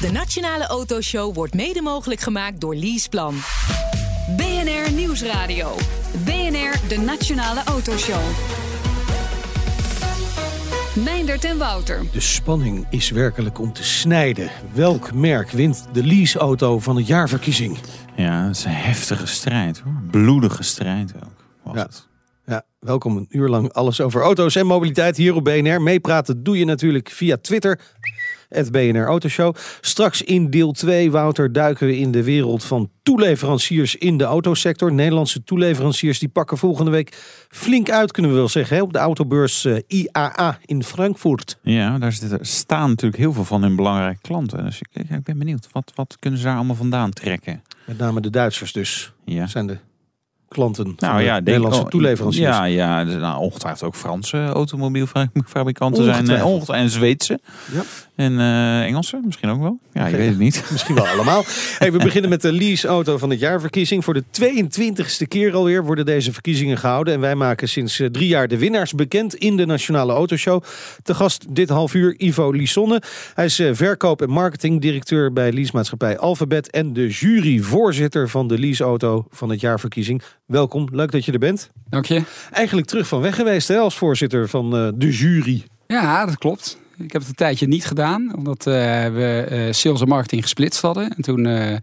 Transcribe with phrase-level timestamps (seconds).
[0.00, 3.34] De Nationale Autoshow wordt mede mogelijk gemaakt door Leaseplan.
[4.36, 5.74] BNR Nieuwsradio.
[6.24, 8.20] BNR, de Nationale Autoshow.
[11.04, 12.02] Meindert en Wouter.
[12.12, 14.50] De spanning is werkelijk om te snijden.
[14.72, 17.78] Welk merk wint de leaseauto van het jaarverkiezing?
[18.16, 20.02] Ja, het is een heftige strijd hoor.
[20.10, 21.44] Bloedige strijd ook.
[21.62, 21.82] Was Ja.
[21.82, 22.08] het.
[22.46, 25.82] Ja, welkom een uur lang alles over auto's en mobiliteit hier op BNR.
[25.82, 27.80] Meepraten doe je natuurlijk via Twitter.
[28.50, 29.54] Het BNR Autoshow.
[29.80, 34.92] Straks in deel 2, Wouter, duiken we in de wereld van toeleveranciers in de autosector.
[34.92, 37.16] Nederlandse toeleveranciers die pakken volgende week
[37.48, 41.58] flink uit, kunnen we wel zeggen, hè, op de autobeurs eh, IAA in Frankfurt.
[41.62, 44.64] Ja, daar staan natuurlijk heel veel van hun belangrijke klanten.
[44.64, 47.62] Dus ik, ik ben benieuwd, wat, wat kunnen ze daar allemaal vandaan trekken?
[47.86, 49.46] Met name de Duitsers dus, Ja.
[49.46, 49.78] zijn de
[50.48, 52.46] klanten Nou de ja, denk- Nederlandse toeleveranciers.
[52.56, 56.28] Ja, ja dus, nou, ongetwijfeld ook Franse automobielfabrikanten zijn.
[56.30, 57.40] eh, ongetwijfeld, en Zweedse.
[57.72, 57.82] Ja.
[58.20, 59.78] En eh Engelse misschien ook wel.
[59.92, 60.64] Ja, je weet het niet.
[60.70, 61.44] Misschien wel allemaal.
[61.78, 64.04] Hey, we beginnen met de leaseauto van het jaarverkiezing.
[64.04, 67.14] Voor de 22e keer alweer worden deze verkiezingen gehouden.
[67.14, 70.62] En wij maken sinds eh, drie jaar de winnaars bekend in de Nationale Autoshow.
[71.02, 73.02] Te gast dit half uur Ivo Lissonne.
[73.34, 76.70] Hij is eh, verkoop- en marketingdirecteur bij leasemaatschappij Alphabet.
[76.70, 80.22] En de juryvoorzitter van de leaseauto van het jaarverkiezing.
[80.46, 81.70] Welkom, leuk dat je er bent.
[81.88, 82.22] Dank je.
[82.52, 85.64] Eigenlijk terug van weg geweest hè, als voorzitter van eh, de jury.
[85.86, 86.78] Ja, dat klopt.
[87.02, 88.74] Ik heb het een tijdje niet gedaan, omdat eh,
[89.06, 91.14] we eh, sales en marketing gesplitst hadden.
[91.16, 91.76] En toen eh,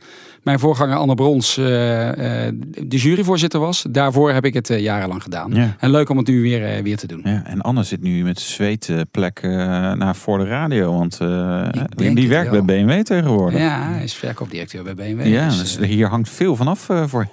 [0.43, 2.53] mijn voorganger Anne Brons eh, eh,
[2.87, 5.51] de juryvoorzitter was, daarvoor heb ik het eh, jarenlang gedaan.
[5.53, 5.75] Ja.
[5.79, 7.21] En leuk om het nu weer, weer te doen.
[7.23, 10.97] Ja, en Anne zit nu met zweetplek naar voor de radio.
[10.97, 12.63] Want eh, die, werkt wel.
[12.65, 13.59] bij BMW tegenwoordig.
[13.59, 15.25] Ja, hij is verkoopdirecteur bij BMW.
[15.27, 17.27] Ja, dus, dus hier hangt veel vanaf eh voor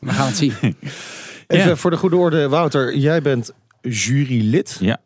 [0.00, 0.52] we gaan het zien.
[1.46, 1.76] Even Ja.
[1.76, 4.76] voor de goede orde, Wouter, jij bent jurylid.
[4.80, 4.98] Ja.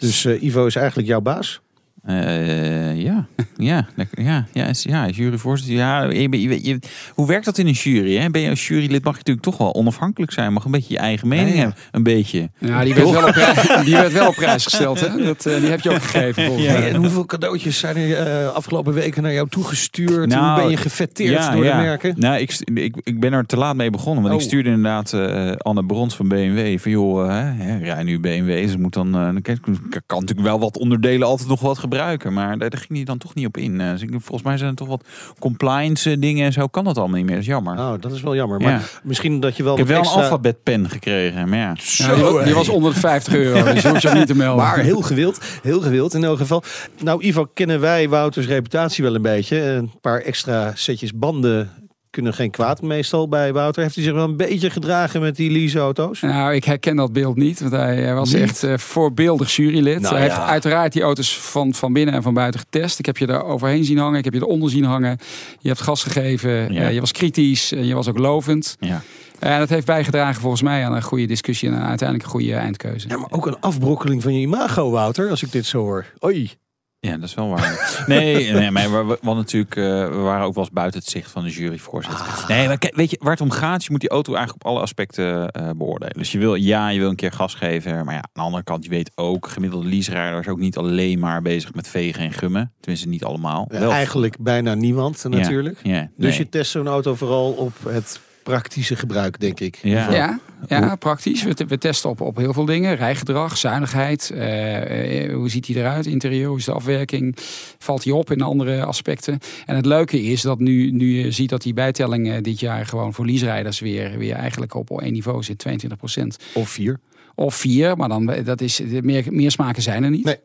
[0.00, 1.60] Dus eh, Ivo is eigenlijk jouw baas.
[2.04, 5.76] Eh, ja, ja, ja, ja, is, ja, juryvoorzitter.
[5.76, 6.78] Ja, je, bent- je, weet- je-
[7.14, 8.16] hoe werkt dat in een jury?
[8.16, 8.30] Hè?
[8.30, 10.98] Ben je als jurylid mag je natuurlijk toch wel onafhankelijk zijn, mag een beetje je
[10.98, 11.60] eigen mening Ja, ja.
[11.60, 12.50] hebben, een beetje.
[12.58, 15.00] Ja, die werd, wel op prijs, die werd wel op prijs gesteld.
[15.00, 15.08] Hè?
[15.24, 16.88] Dat, eh, die heb je ook gegeven volgens Hey, mij.
[16.88, 20.28] en hoeveel cadeautjes zijn er eh, afgelopen weken naar jou toegestuurd?
[20.28, 22.14] Nou, Hoe ben je gefetteerd door de merken?
[22.18, 24.22] Nou, ik, ik, ik ben er te laat mee begonnen.
[24.22, 24.40] Want Oh.
[24.40, 26.78] ik stuurde inderdaad eh, Anne Brons van BMW.
[26.78, 28.68] Van joh, hè, rij nu BMW.
[28.68, 29.58] Ze moet dan, dan kan,
[30.06, 32.32] natuurlijk wel wat onderdelen altijd nog wat gebruiken.
[32.32, 33.80] Maar daar, daar ging hij dan toch niet op in.
[33.80, 35.04] Eh, dus volgens mij zijn er toch wat
[35.38, 36.66] compliance eh, dingen en zo.
[36.66, 37.34] Kan dat allemaal niet meer.
[37.34, 37.78] Dat is jammer.
[37.78, 38.60] Oh, dat is wel jammer.
[38.60, 38.66] Ja.
[38.70, 40.16] Maar misschien dat je wel ik heb wel extra...
[40.16, 41.48] een alfabetpen gekregen.
[41.48, 41.74] Maar ja.
[41.76, 44.34] Ja, die, wa- die was onder de 50 euro, dus je hoeft je niet te
[44.44, 44.64] melden.
[44.64, 46.62] Maar heel gewild, heel gewild in elk geval.
[47.02, 49.60] Nou, Ivo, kennen wij Wouters reputatie wel een beetje.
[49.60, 51.70] Een paar extra setjes banden
[52.10, 53.82] kunnen geen kwaad meestal bij Wouter.
[53.82, 56.20] Heeft hij zich wel een beetje gedragen met die leaseauto's?
[56.20, 58.42] Nou, ik herken dat beeld niet, want hij hij was Niet?
[58.42, 60.00] echt eh, voorbeeldig jurylid.
[60.00, 60.34] Nou hij ja.
[60.34, 62.98] heeft uiteraard die auto's van, van binnen en van buiten getest.
[62.98, 65.18] Ik heb je er overheen zien hangen, ik heb je eronder zien hangen.
[65.58, 66.82] Je hebt gas gegeven, Ja.
[66.82, 68.76] eh, je was kritisch, en je was ook lovend.
[68.80, 69.02] Ja.
[69.38, 73.08] En dat heeft bijgedragen volgens mij aan een goede discussie en uiteindelijk een goede eindkeuze.
[73.08, 76.06] Ja, maar ook een afbrokkeling van je imago, Wouter, als ik dit zo hoor.
[76.24, 76.50] Oei.
[77.00, 78.04] Ja, dat is wel waar.
[78.06, 81.08] Nee, nee maar we, we, we, natuurlijk, eh, we waren ook wel eens buiten het
[81.08, 82.20] zicht van de juryvoorzitter.
[82.26, 82.48] Ah.
[82.48, 83.84] Nee, maar kijk, weet je waar het om gaat?
[83.84, 86.14] Je moet die auto eigenlijk op alle aspecten eh, beoordelen.
[86.16, 88.04] Dus je wil, ja, je wil een keer gas geven.
[88.04, 91.18] Maar ja, aan de andere kant, je weet ook, gemiddelde leaserijder is ook niet alleen
[91.18, 92.72] maar bezig met vegen en gummen.
[92.80, 93.68] Tenminste, niet allemaal.
[93.70, 95.78] Ja, Wel- eigenlijk bijna niemand natuurlijk.
[95.82, 96.38] Ja, Dus nee.
[96.38, 99.78] je test zo'n auto vooral op het praktische gebruik, denk ik.
[99.82, 100.12] Ja.
[100.12, 101.42] Ja, ja praktisch.
[101.42, 102.96] We, we testen op, op heel veel dingen.
[102.96, 104.30] Rijgedrag, zuinigheid.
[104.30, 106.06] eh, eh, hoe ziet hij eruit?
[106.06, 107.36] Interieur, hoe is de afwerking?
[107.78, 109.38] Valt hij op in andere aspecten?
[109.66, 112.86] En het leuke is dat nu, nu je ziet dat die bijtelling eh, dit jaar
[112.86, 115.66] gewoon voor leaserijders weer, weer eigenlijk op één niveau zit.
[115.68, 116.22] 22%
[116.54, 117.00] Of vier.
[117.34, 120.24] Of vier, maar dan, dat is, meer, meer smaken zijn er niet.
[120.24, 120.38] Nee.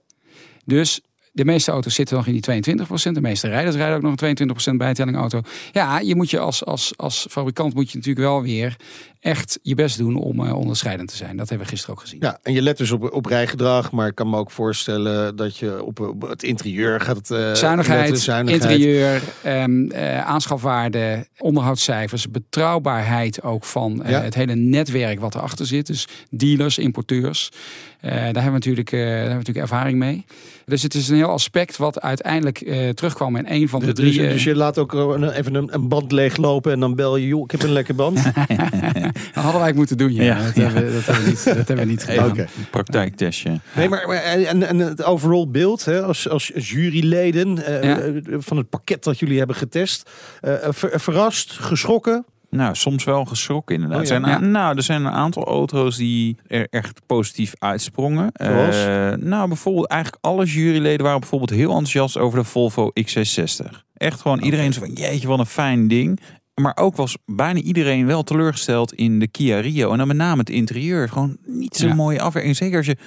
[0.65, 1.01] Dus
[1.35, 2.63] de meeste auto's zitten nog in die
[3.09, 5.41] 22% De meeste rijders rijden ook nog een 22% bijtelling auto.
[5.71, 8.75] Ja, je moet je als, als, als fabrikant moet je natuurlijk wel weer
[9.25, 11.37] echt je best doen om eh, onderscheidend te zijn.
[11.37, 12.19] Dat hebben we gisteren ook gezien.
[12.21, 15.57] Ja, en je let dus op, op rijgedrag, maar ik kan me ook voorstellen dat
[15.57, 18.63] je op, op het interieur gaat eh, Zuinigheid, letten, zuinigheid.
[18.63, 24.21] interieur, ehm, eh, aanschafwaarde, onderhoudscijfers, betrouwbaarheid ook van Ja.
[24.21, 25.87] het hele netwerk wat erachter zit.
[25.87, 27.51] Dus dealers, importeurs.
[28.01, 30.25] Daar, hebben we natuurlijk, daar hebben we natuurlijk ervaring mee.
[30.65, 32.57] Dus het is een heel aspect wat uiteindelijk
[32.93, 34.11] terugkwam in een van de Dus, drie.
[34.11, 37.27] dus, eh, dus je laat ook even een, een band leeglopen en dan bel je,
[37.27, 38.19] joh, ik heb een lekker band.
[39.33, 40.13] dat hadden wij moeten doen.
[40.13, 40.23] Ja.
[40.23, 40.61] Ja, dat, ja.
[40.63, 42.35] Hebben, we- dat, hebben we niet, dat hebben we niet gedaan.
[42.71, 43.59] Praktijktestje.
[43.75, 47.97] Nee, maar, maar en, en het overall beeld, hè, als, als juryleden eh, Ja.
[47.99, 50.09] eh, van het pakket dat jullie hebben getest,
[50.41, 52.25] eh, ver- verrast, geschrokken?
[52.49, 53.99] Nou, soms wel geschrokken inderdaad.
[54.01, 54.27] Oh, Er ja.
[54.27, 54.49] zijn, Ja.
[54.49, 58.29] Nou, er zijn een aantal auto's die er echt positief uitsprongen.
[58.33, 58.75] Zoals?
[58.85, 63.83] Eh, nou, bijvoorbeeld eigenlijk alle juryleden waren bijvoorbeeld heel enthousiast over de Volvo XC60.
[63.93, 66.19] Echt gewoon iedereen zo van, jeetje, wat een fijn ding.
[66.61, 69.91] Maar ook was bijna iedereen wel teleurgesteld in de Kia Rio.
[69.91, 71.09] En dan met name het interieur.
[71.09, 71.95] Gewoon niet zo'n Ja.
[71.95, 72.55] mooie afwerking.
[72.55, 72.97] Zeker als je...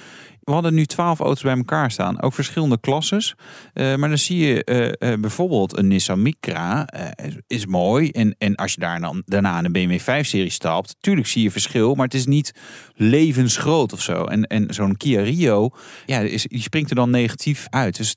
[0.43, 2.21] We hadden nu twaalf auto's bij elkaar staan.
[2.21, 3.35] Ook verschillende klasses.
[3.73, 6.87] Eh, maar dan zie je eh, eh, bijvoorbeeld een Nissan Micra.
[7.47, 8.09] is, mooi.
[8.09, 10.95] En, en als je daar dan, daarna een BMW 5-serie stapt.
[10.99, 11.95] Tuurlijk zie je verschil.
[11.95, 12.53] Maar het is niet
[12.95, 14.23] levensgroot of zo.
[14.23, 15.69] En, en zo'n Kia Rio.
[16.05, 17.97] Ja, is, die springt er dan negatief uit.
[17.97, 18.15] Dus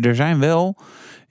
[0.00, 0.76] er zijn wel...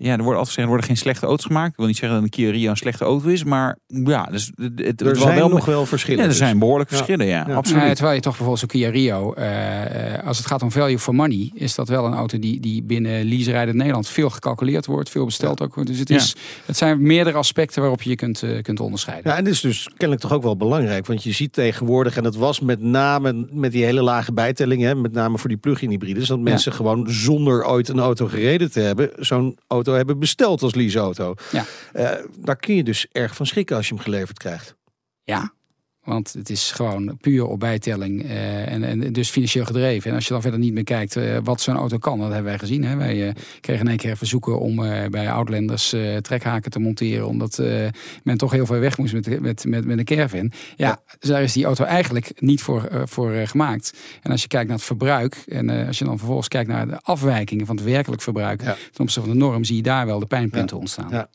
[0.03, 1.71] Ja, er wordt altijd gezegd, er worden geen slechte auto's gemaakt.
[1.71, 3.43] Ik wil niet zeggen dat een Kia Rio een slechte auto is.
[3.43, 6.17] Maar ja, dus het, Er zijn wel nog wel verschillen.
[6.17, 6.37] Ja, er dus.
[6.37, 7.45] zijn behoorlijk verschillen, ja.
[7.47, 7.53] Ja.
[7.55, 7.83] Absoluut.
[7.83, 10.99] Ja, terwijl je toch bijvoorbeeld zo'n Kia Rio, eh, eh, als het gaat om value
[10.99, 15.09] for money, is dat wel een auto die, die binnen lease-rijden Nederland veel gecalculeerd wordt,
[15.09, 15.73] veel besteld ook.
[15.75, 15.89] wordt.
[15.89, 16.15] Dus het, Ja.
[16.15, 19.31] is, het zijn meerdere aspecten waarop je je kunt, eh, kunt onderscheiden.
[19.31, 21.05] Ja, en dit is dus kennelijk toch ook wel belangrijk.
[21.07, 24.95] Want je ziet tegenwoordig, en dat was met name met die hele lage bijtelling, hè,
[24.95, 28.79] met name voor die plug-in hybrides, dat mensen gewoon zonder ooit een auto gereden te
[28.79, 31.33] hebben, zo'n auto hebben besteld als leaseauto.
[31.51, 31.65] Ja.
[31.93, 34.75] Eh, daar kun je dus erg van schrikken als je hem geleverd krijgt.
[35.23, 35.53] Ja,
[36.03, 40.09] want het is gewoon puur op bijtelling eh, en, en dus financieel gedreven.
[40.09, 42.45] En als je dan verder niet meer kijkt eh, wat zo'n auto kan, dat hebben
[42.45, 42.83] wij gezien.
[42.83, 42.95] Hè.
[42.95, 47.27] Wij eh, kregen in één keer verzoeken om eh, bij Outlanders eh, trekhaken te monteren,
[47.27, 47.87] omdat eh,
[48.23, 50.51] men toch heel ver weg moest met, met, met, met een caravan.
[50.75, 53.93] Ja, dus daar is die auto eigenlijk niet voor, eh, voor eh, gemaakt.
[54.21, 56.87] En als je kijkt naar het verbruik en eh, als je dan vervolgens kijkt naar
[56.87, 58.75] de afwijkingen van het werkelijk verbruik Ja.
[58.91, 61.07] ten opzichte van de norm, zie je daar wel de pijnpunten ontstaan.
[61.11, 61.29] Ja.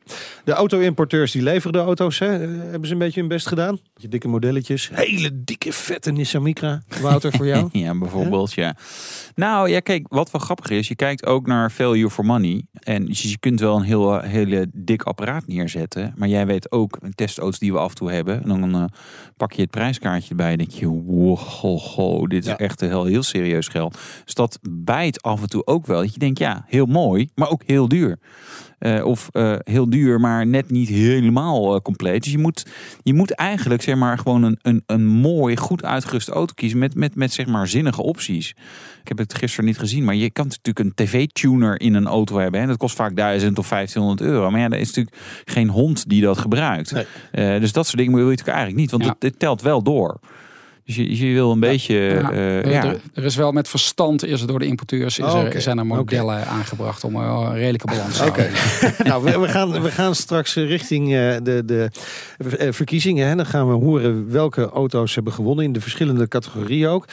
[0.45, 3.79] De auto-importeurs die leveren de auto's, hè, hebben ze een beetje hun best gedaan.
[3.97, 6.83] Je dikke modelletjes, hele dikke vette Nissan Micra.
[7.01, 7.69] Wouter voor jou?
[7.87, 8.77] Ja, bijvoorbeeld, ja.
[9.35, 12.67] Nou, ja, kijk, wat wel grappig is, je kijkt ook naar value for money.
[12.73, 16.15] En dus je kunt wel een heel, hele dik apparaat neerzetten.
[16.17, 18.43] Maar jij weet ook, testauto's die we af en toe hebben.
[18.43, 18.85] En dan eh,
[19.37, 22.57] pak je het prijskaartje erbij en denk je, wow, ho, ho, dit is Ja.
[22.59, 23.99] echt heel, heel serieus geld.
[24.25, 26.01] Dus dat bijt af en toe ook wel.
[26.01, 28.19] Dat je denkt, ja, heel mooi, maar ook heel duur.
[28.87, 32.23] Eh, of eh, heel duur, maar net niet helemaal eh, compleet.
[32.23, 32.67] Dus je moet,
[33.03, 36.95] je moet eigenlijk zeg maar gewoon een, een, een mooi, goed uitgeruste auto kiezen met,
[36.95, 38.51] met, met zeg maar zinnige opties.
[39.03, 42.39] Ik heb het gisteren niet gezien, maar je kan natuurlijk een tv-tuner in een auto
[42.39, 42.61] hebben.
[42.61, 44.51] En dat kost vaak 1000 of 1500 euro.
[44.51, 46.93] Maar ja, er is natuurlijk geen hond die dat gebruikt.
[47.33, 47.61] Nee.
[47.61, 49.09] Dus dat soort dingen wil je natuurlijk eigenlijk niet, want Ja.
[49.09, 50.21] het, het telt wel door.
[50.87, 51.95] Dus je, je wil een beetje.
[51.95, 52.85] Ja, eh, er, ja.
[52.85, 55.79] er- er is wel met verstand, is er door de importeurs, is Oh, er, zijn
[55.79, 58.41] er modellen aangebracht om wel een redelijke balans te Oké.
[58.43, 59.07] houden.
[59.09, 61.91] nou, we, we gaan, we gaan straks eh, richting eh, de, de
[62.59, 63.29] eh, verkiezingen.
[63.29, 63.35] Hè.
[63.37, 67.07] Dan gaan we horen welke auto's hebben gewonnen in de verschillende categorieën ook.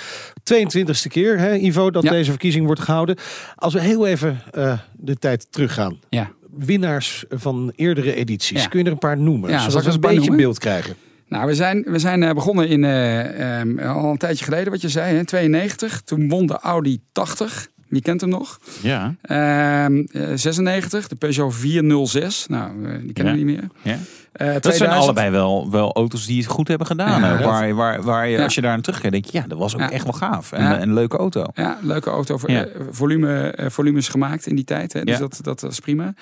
[0.54, 2.10] 22e keer, hè, Ivo, dat Ja.
[2.12, 3.16] deze verkiezing wordt gehouden.
[3.56, 5.98] Als we heel even eh, de tijd teruggaan.
[6.10, 6.32] Ja.
[6.58, 8.62] Winnaars van eerdere edities.
[8.62, 8.68] Ja.
[8.68, 9.50] Kun je er een paar noemen?
[9.50, 10.38] Ja, zodat zal ik we een beetje noemen?
[10.38, 10.96] beeld krijgen.
[11.34, 14.82] Nou, we zijn, we zijn eh, begonnen in, eh, ehm, al een tijdje geleden, wat
[14.82, 16.02] je zei, hè, 92.
[16.02, 17.68] Toen won de Audi 80.
[17.88, 18.60] Wie kent hem nog?
[18.82, 22.48] ja, Ehm, eh, 96, de Peugeot 406.
[22.48, 22.72] Nou,
[23.04, 23.46] die kennen we Ja.
[23.46, 23.70] niet meer.
[23.94, 23.98] ja.
[24.34, 24.76] Eh, Dat 2000.
[24.76, 27.22] zijn allebei wel, wel auto's die het goed hebben gedaan.
[27.22, 28.44] Ja, waar, waar, waar je, Ja.
[28.44, 29.92] als je daar aan terugkijkt, denk je, ja, dat was ook Ja.
[29.92, 30.52] echt wel gaaf.
[30.52, 31.46] En en een leuke auto.
[31.54, 32.38] Ja, leuke auto.
[32.46, 34.94] eh, volume, eh, volumes gemaakt in die tijd.
[34.94, 36.14] Hè, dus dat, dat was prima.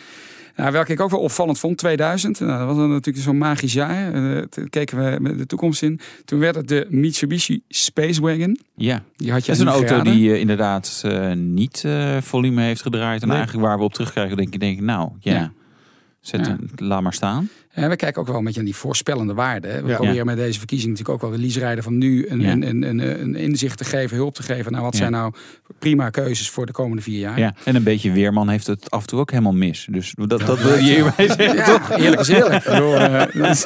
[0.56, 2.40] Nou, welke ik ook wel opvallend vond, 2000.
[2.40, 4.14] Nou, dat was natuurlijk zo'n magisch jaar.
[4.14, 6.00] Eh, toen keken we met de toekomst in.
[6.26, 8.60] Toen werd het de Mitsubishi Space Wagon.
[8.76, 10.14] Ja, Die had je dat is een auto geraden.
[10.14, 13.22] die eh, inderdaad eh, niet eh, volume heeft gedraaid.
[13.22, 13.38] En Nee.
[13.38, 15.52] eigenlijk waar we op terugkijken, denk ik, denk nou, ja, Ja.
[16.20, 16.56] Zet, Ja.
[16.76, 17.50] laat maar staan.
[17.72, 19.84] En we kijken ook wel een beetje aan die voorspellende waarden.
[19.84, 19.96] We Ja.
[19.96, 22.52] proberen met deze verkiezing natuurlijk ook wel de leaserijden van nu een, Ja.
[22.52, 24.72] een, een, een, inzicht te geven, hulp te geven.
[24.72, 25.00] Nou, wat Ja.
[25.00, 25.34] zijn nou
[25.80, 27.40] prima keuzes voor de komende vier jaar?
[27.40, 27.54] Ja.
[27.64, 29.88] En een beetje weerman heeft het af en toe ook helemaal mis.
[29.92, 31.90] Dus dat, dat wil je hierbij zeggen, toch?
[31.98, 32.64] eerlijk is eerlijk.
[32.66, 33.66] Ik bedoel, eh, dat is-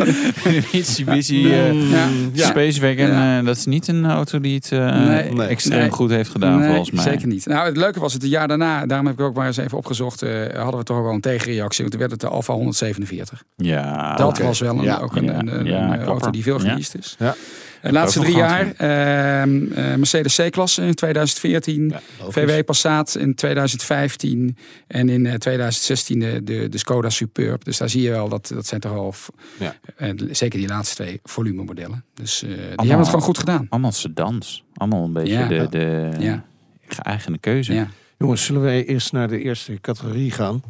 [0.73, 2.07] Mitsubishi eh, ja.
[2.33, 2.45] Ja.
[2.47, 3.39] Space Wagon, Ja.
[3.39, 5.31] eh, dat is niet een auto die het eh, Nee.
[5.31, 5.47] Nee.
[5.47, 5.89] extreem Nee.
[5.91, 7.03] goed heeft gedaan, volgens mij.
[7.03, 7.45] Zeker niet.
[7.45, 9.77] Nou, het leuke was het, het jaar daarna, daarom heb ik ook maar eens even
[9.77, 11.79] opgezocht, eh, hadden we toch ook wel een tegenreactie.
[11.79, 13.43] Want toen werd het de Alfa 147.
[13.55, 14.43] Ja, dat oké.
[14.43, 16.07] was wel een, Ja, ook een, ja, een, een, ja, een klapper.
[16.07, 16.69] auto die veel Ja.
[16.69, 17.15] geleased is.
[17.19, 17.35] Ja.
[17.81, 21.93] De laatste drie jaar, ehm, eh, Mercedes C-klasse in 2014.
[22.29, 27.63] VW Passat in 2015 en in eh, 2016 de, de, de Skoda Superb.
[27.65, 29.15] Dus daar zie je wel, dat, dat zijn toch
[29.59, 29.75] Ja.
[29.97, 32.03] eh, zeker die laatste twee volumemodellen.
[32.13, 33.65] Dus eh, die Allemaal- hebben het gewoon goed gedaan.
[33.69, 34.63] Allemaal sedans.
[34.73, 35.47] Allemaal een beetje Ja.
[35.47, 36.43] de, de Ja.
[36.87, 37.73] geëigende keuze.
[37.73, 37.87] Ja.
[38.17, 40.63] Jongens, zullen wij eerst naar de eerste categorie gaan?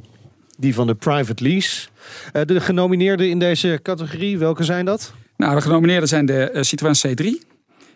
[0.57, 1.87] Die van de private lease.
[2.33, 5.13] Eh, de genomineerden in deze categorie, welke zijn dat?
[5.37, 7.25] Nou, de genomineerden zijn de eh, Citroën C3,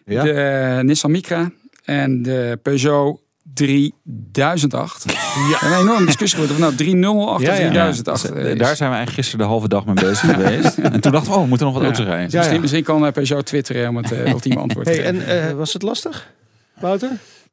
[0.06, 0.24] Ja.
[0.24, 1.52] de eh, Nissan Micra
[1.86, 3.20] en de Peugeot
[3.54, 5.06] 3008.
[5.52, 5.68] Ja.
[5.72, 6.62] Een enorme discussie geworden.
[6.62, 7.70] Nou, 3008 Ja, of ja.
[7.70, 8.22] 3008.
[8.24, 10.78] Ja, eh, daar zijn we eigenlijk gisteren de halve dag mee bezig geweest.
[10.78, 12.30] En toen dachten we, oh, we moeten nog wat auto's rijden.
[12.30, 12.62] Ja, misschien, ja.
[12.62, 15.28] misschien kan eh, Peugeot twitteren om het ultieme antwoord te Hey, geven.
[15.28, 16.28] en eh, was het lastig,
[16.80, 17.10] Wouter?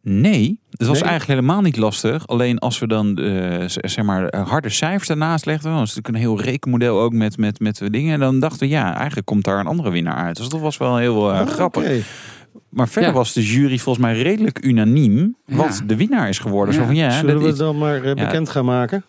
[0.08, 1.08] Nee, het was Nee?
[1.08, 2.26] eigenlijk helemaal niet lastig.
[2.26, 6.14] Alleen als we dan eh, zeg maar eh, harde cijfers daarnaast legden, het is natuurlijk
[6.14, 8.12] een heel rekenmodel ook met, met, met dingen.
[8.14, 10.36] En dan dachten we, ja, eigenlijk komt daar een andere winnaar uit.
[10.36, 12.06] Dus dat was wel heel eh, Oh, grappig.
[12.68, 13.16] Maar verder Ja.
[13.16, 15.86] was de jury volgens mij redelijk unaniem wat Ja.
[15.86, 16.74] de winnaar is geworden.
[16.74, 16.80] Ja.
[16.80, 18.14] Zo van, ja, Zullen dat we het dan maar Ja.
[18.14, 19.04] bekend gaan maken?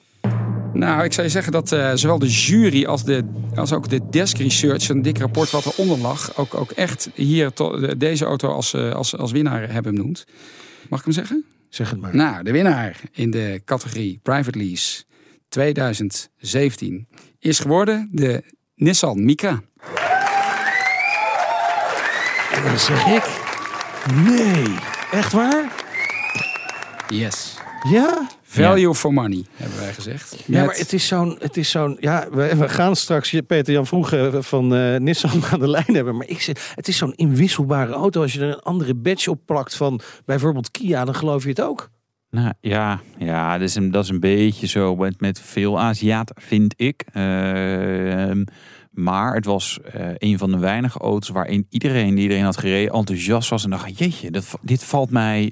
[0.74, 3.24] Nou, ik zou je zeggen dat eh, zowel de jury als, de,
[3.56, 7.54] als ook de desk research, een dik rapport wat eronder lag, ook, ook echt hier
[7.54, 10.26] to- deze auto als, als, als winnaar hebben benoemd.
[10.90, 11.46] Mag ik hem zeggen?
[11.70, 12.16] Zeg het maar.
[12.16, 15.04] Nou, de winnaar in de categorie Private Lease
[15.50, 17.08] 2017
[17.40, 18.44] is geworden de
[18.76, 19.62] Nissan Micra.
[22.54, 23.46] En dan zeg ik...
[24.14, 24.76] Nee.
[25.12, 25.72] Echt waar?
[27.08, 27.58] Yes.
[27.90, 28.28] Ja?
[28.50, 30.32] Value for money, hebben wij gezegd.
[30.32, 31.38] Ja, Met- maar het is zo'n...
[31.40, 35.70] Het is zo'n ja, we, we gaan straks Peter-Jan Vroege van eh, Nissan aan de
[35.70, 36.18] lijn hebben.
[36.18, 38.22] Maar ik zeg, het is zo'n inwisselbare auto.
[38.22, 41.62] Als je er een andere badge op plakt van bijvoorbeeld Kia, dan geloof je het
[41.62, 41.90] ook.
[42.30, 46.36] Nou ja, ja dat, is een, dat is een beetje zo met, met veel Aziaten,
[46.42, 47.04] vind ik.
[47.14, 48.44] Ehm,
[48.98, 52.94] maar het was eh, een van de weinige auto's waarin iedereen die iedereen had gereden
[52.94, 53.64] enthousiast was.
[53.64, 55.52] En dacht, jeetje, dat, dit valt mij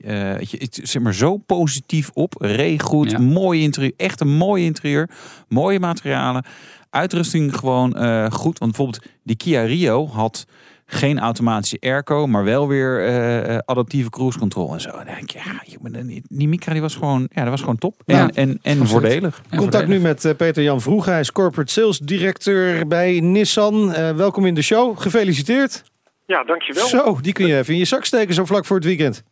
[0.50, 2.36] je, het, zeg maar, zo positief op.
[2.40, 3.20] Reed goed, Ja.
[3.20, 5.10] mooi interieur, echt een mooi interieur.
[5.48, 6.46] Mooie materialen.
[6.90, 8.60] Uitrusting gewoon eh, goed.
[8.60, 10.46] Want bijvoorbeeld die Kia Rio had
[10.86, 14.90] geen automatische airco, maar wel weer eh, eh, adaptieve cruise control en zo.
[14.90, 15.82] En dan denk ik, ja,
[16.30, 17.94] die, Micra die was gewoon, ja, dat was gewoon top.
[18.06, 19.42] Ja, en en, en voordelig.
[19.50, 21.10] En Contact nu met eh, Peter-Jan Vroege.
[21.10, 23.94] Hij is corporate sales directeur bij Nissan.
[23.94, 24.98] Eh, welkom in de show.
[24.98, 25.84] Gefeliciteerd.
[26.26, 26.86] Ja, dankjewel.
[26.86, 29.24] Zo, die kun je even in je zak steken zo vlak voor het weekend.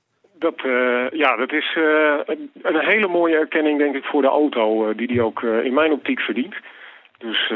[0.43, 4.93] Dat, eh, ja, dat is eh, een, hele mooie erkenning, denk ik, voor de auto,
[4.95, 6.55] die die ook eh, in mijn optiek verdient.
[7.17, 7.51] Dus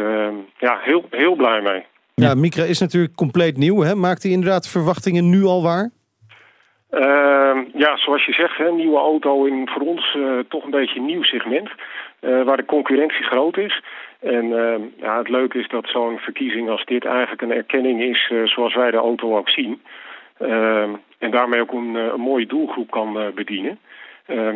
[0.57, 1.85] ja, heel, heel blij mee.
[2.21, 3.81] Ja, Micra is natuurlijk compleet nieuw.
[3.81, 3.95] Hè?
[3.95, 5.89] Maakt hij inderdaad verwachtingen nu al waar?
[6.89, 10.99] Ehm, ja, zoals je zegt, hè, nieuwe auto in voor ons eh, toch een beetje
[10.99, 11.69] een nieuw segment.
[12.19, 13.81] eh, waar de concurrentie groot is.
[14.19, 18.31] En ehm, ja, het leuke is dat zo'n verkiezing als dit eigenlijk een erkenning is
[18.31, 19.81] eh, zoals wij de auto ook zien.
[20.37, 23.79] Ehm, en daarmee ook een, een mooie doelgroep kan bedienen.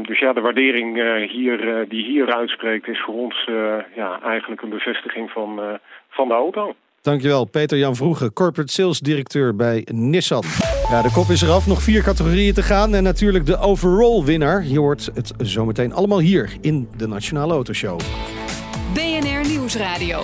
[0.01, 0.95] Dus ja, de waardering
[1.31, 3.47] hier, die hier uitspreekt is voor ons
[3.95, 6.75] ja, eigenlijk een bevestiging van, van de auto.
[7.01, 10.43] Dankjewel, Peter-Jan Vroege, corporate sales directeur bij Nissan.
[10.89, 12.95] Ja, de kop is eraf, nog vier categorieën te gaan.
[12.95, 14.65] En natuurlijk de overall winnaar.
[14.65, 17.99] Je hoort het zometeen allemaal hier in de Nationale Autoshow.
[18.93, 20.23] BNR Nieuwsradio.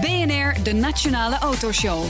[0.00, 2.02] BNR, de Nationale Autoshow.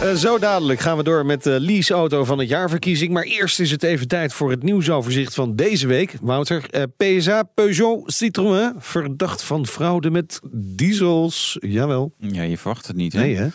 [0.00, 3.12] Eh, zo dadelijk gaan we door met de leaseauto van het jaarverkiezing.
[3.12, 6.14] Maar eerst is het even tijd voor het nieuwsoverzicht van deze week.
[6.20, 11.56] Wouter, eh, PSA, Peugeot, Citroën, verdacht van fraude met diesels.
[11.60, 12.12] Jawel.
[12.18, 13.20] Ja, je verwacht het niet, hè?
[13.20, 13.46] Nee, hè?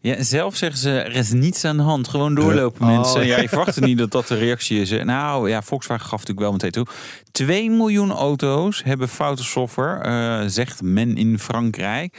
[0.00, 2.08] Ja, zelf zeggen ze, er is niets aan de hand.
[2.08, 2.94] Gewoon doorlopen, Oh.
[2.96, 3.26] mensen.
[3.26, 4.90] Ja, je verwacht het niet dat dat de reactie is.
[4.90, 6.86] Nou ja, Volkswagen gaf natuurlijk wel meteen toe.
[7.32, 12.18] 2 miljoen auto's hebben foute software, eh, zegt men in Frankrijk.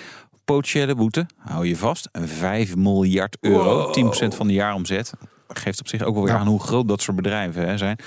[0.56, 5.12] Potentiële boete, hou je vast, 5 miljard euro, 10% van de jaaromzet.
[5.48, 6.40] Geeft op zich ook wel weer Ja.
[6.40, 7.98] aan hoe groot dat soort bedrijven hè, zijn.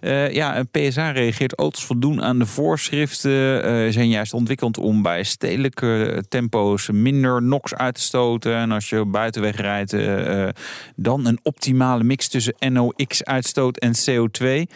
[0.00, 3.62] Eh, ja, en PSA reageert auto's voldoen aan de voorschriften.
[3.64, 8.54] eh, zijn juist ontwikkeld om bij stedelijke tempo's minder NOx uit te stoten.
[8.56, 10.48] En als je buitenweg rijdt, eh,
[10.96, 14.66] dan een optimale mix tussen NOx-uitstoot en CO2.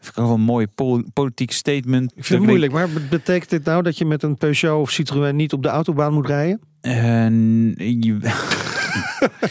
[0.00, 2.12] Vind ik ook wel een mooi pol- politiek statement.
[2.16, 4.90] Ik vind het moeilijk, maar be- betekent dit nou dat je met een Peugeot of
[4.90, 6.60] Citroën niet op de autobaan moet rijden?
[6.80, 8.16] En je...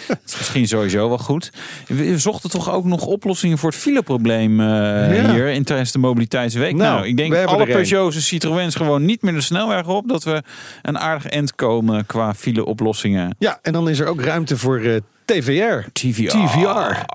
[0.08, 1.52] Het is misschien sowieso wel goed.
[1.88, 5.32] We zochten toch ook nog oplossingen voor het fileprobleem Ja.
[5.32, 6.76] hier in tijdens de mobiliteitsweek.
[6.76, 7.66] Nou, Nou, ik denk alle.
[7.66, 10.08] Peugeot's en Citroëns gewoon niet meer de snelweg op.
[10.08, 10.44] Dat we
[10.82, 13.36] een aardig end komen qua fileoplossingen.
[13.40, 15.90] Ja, en dan is er ook ruimte voor eh, TVR.
[15.94, 16.28] TVR.
[16.28, 17.06] TVR.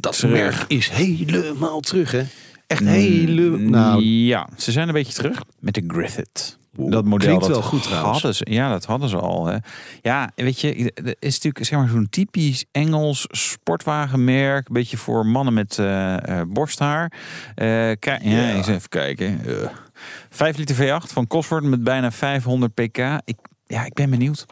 [0.00, 0.32] Dat Terug.
[0.32, 2.22] merk is helemaal terug, hè?
[2.66, 3.58] Echt hele...
[3.58, 6.58] Nou, Ja, ze zijn een beetje terug met de Griffith.
[6.76, 8.12] Dat model klinkt dat wel goed trouwens.
[8.12, 9.46] Hadden ze, ja, dat hadden ze al.
[9.46, 9.56] Hè.
[10.02, 14.68] Ja, weet je, het is natuurlijk zeg maar, zo'n typisch Engels sportwagenmerk.
[14.68, 17.12] Een beetje voor mannen met eh, eh, borsthaar.
[17.54, 17.66] Eh,
[17.98, 19.40] kijk, ja, eens even kijken.
[19.46, 19.68] Eh
[20.30, 22.98] 5 liter V8 van Cosworth met bijna 500 pk.
[23.24, 23.36] Ik,
[23.66, 24.46] ja, ik ben benieuwd.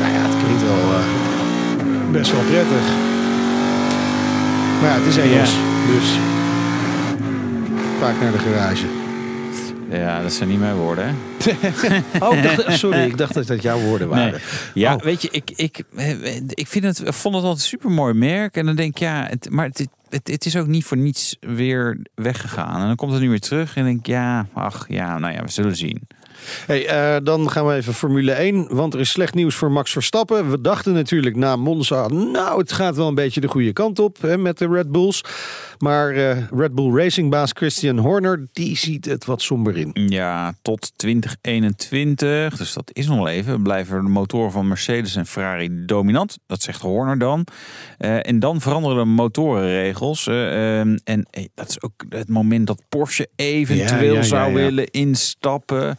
[0.00, 3.13] nou ja, het klinkt wel best wel prettig.
[4.84, 5.52] Maar ja, het is Engels,
[5.86, 6.08] dus
[8.00, 8.86] vaak naar de garage.
[9.90, 11.12] Ja, dat zijn niet mijn woorden, hè?
[12.26, 14.30] Oh, ik dacht- sorry, ik dacht dat dat jouw woorden waren.
[14.30, 14.40] Nee.
[14.74, 15.02] Ja, Oh.
[15.02, 15.82] weet je, ik, ik,
[16.48, 18.56] ik vind het, vond het altijd een super mooi merk.
[18.56, 21.36] En dan denk ik, ja, het, maar het, het, het is ook niet voor niets
[21.40, 22.80] weer weggegaan.
[22.80, 23.76] En dan komt het nu weer terug.
[23.76, 26.08] En denk ik, ja, ach ja, nou ja, we zullen zien.
[26.66, 29.92] Hey, eh, dan gaan we even Formule 1, want er is slecht nieuws voor Max
[29.92, 30.50] Verstappen.
[30.50, 34.22] We dachten natuurlijk na Monza, nou, het gaat wel een beetje de goede kant op
[34.22, 35.22] hè, met de Red Bulls.
[35.78, 39.90] Maar eh, Red Bull Racingbaas Christian Horner, die ziet het wat somber in.
[40.08, 42.56] Ja, tot 2021.
[42.56, 43.62] Dus dat is nog even.
[43.62, 46.38] Blijven de motoren van Mercedes en Ferrari dominant.
[46.46, 47.46] Dat zegt Horner dan.
[47.98, 50.26] Eh, en dan veranderen de motorenregels.
[50.26, 54.54] Eh, ehm, en dat is ook het moment dat Porsche eventueel Ja, ja, ja, zou
[54.54, 55.98] willen instappen.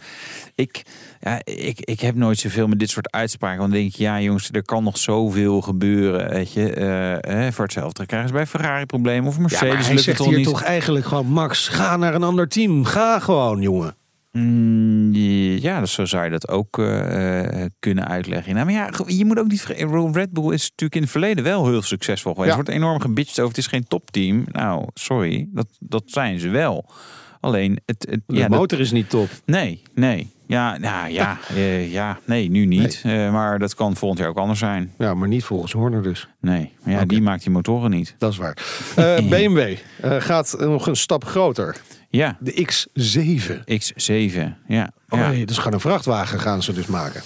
[0.55, 0.81] Ik,
[1.19, 3.59] ja, ik, ik heb nooit zoveel met dit soort uitspraken.
[3.59, 6.29] Want dan denk ik, ja jongens, er kan nog zoveel gebeuren.
[6.29, 6.71] Weet je.
[6.73, 9.27] Eh, eh, voor hetzelfde krijgen ze bij Ferrari problemen.
[9.27, 10.45] Of Ja, maar Mercedes hij lukt zegt het hier niet.
[10.47, 12.85] toch eigenlijk gewoon, Max, ga naar een ander team.
[12.85, 13.95] Ga gewoon, jongen.
[14.31, 15.13] Mm,
[15.61, 18.53] Ja, dus zo zou je dat ook eh, kunnen uitleggen.
[18.53, 19.63] Nou, maar ja, je moet ook niet.
[20.11, 22.53] Red Bull is natuurlijk in het verleden wel heel succesvol geweest.
[22.53, 22.57] Ja.
[22.59, 23.49] Er wordt enorm gebitcht over.
[23.49, 24.43] Het is geen topteam.
[24.51, 26.91] Nou, sorry, dat, dat zijn ze wel.
[27.39, 29.29] Alleen, het, het, De ja, dat- motor is niet top.
[29.45, 30.33] nee, nee.
[30.47, 33.01] Ja, nou ja, eh, ja, nee, nu niet.
[33.03, 34.93] Eh, maar dat kan volgend jaar ook anders zijn.
[34.97, 36.27] Ja, maar niet volgens Horner dus.
[36.41, 38.15] Nee, ja, die maakt die motoren niet.
[38.17, 38.57] Dat is waar.
[38.95, 41.75] Eh, BMW gaat nog een stap groter.
[42.09, 43.51] Ja, De X7.
[43.73, 44.39] X7.
[44.67, 45.29] Ja, Oh, ja.
[45.29, 47.21] nee, dus gewoon een vrachtwagen gaan ze dus maken.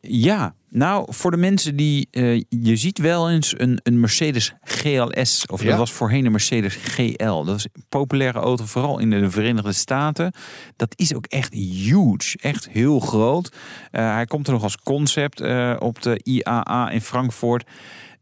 [0.00, 2.08] Ja, nou, voor de mensen die...
[2.10, 5.46] eh, je ziet wel eens een, een Mercedes GLS.
[5.46, 5.68] Of Ja?
[5.68, 7.44] dat was voorheen een Mercedes GL.
[7.44, 10.32] Dat is een populaire auto, vooral in de Verenigde Staten.
[10.76, 12.38] Dat is ook echt huge.
[12.40, 13.56] Echt heel groot.
[13.90, 17.66] Eh, hij komt er nog als concept eh, op de IAA in Frankfurt.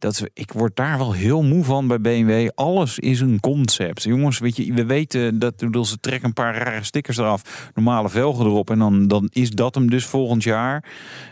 [0.01, 2.49] Dat, ik word daar wel heel moe van bij BMW.
[2.55, 4.03] Alles is een concept.
[4.03, 7.71] Jongens, weet je, we weten dat bedoel, ze trekken een paar rare stickers eraf.
[7.75, 8.71] Normale velgen erop.
[8.71, 10.85] En dan, dan is dat hem dus volgend jaar.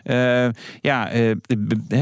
[0.05, 0.49] Eh,
[0.81, 1.35] ja, eh,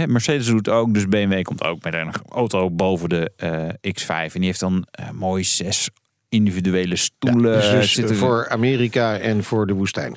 [0.07, 0.95] Mercedes doet ook.
[0.95, 4.07] Dus BMW komt ook met een auto boven de eh, X5.
[4.09, 5.91] En die heeft dan mooi zes
[6.29, 7.61] individuele stoelen.
[7.61, 10.17] dus dus zitten- voor Amerika en voor de woestijn.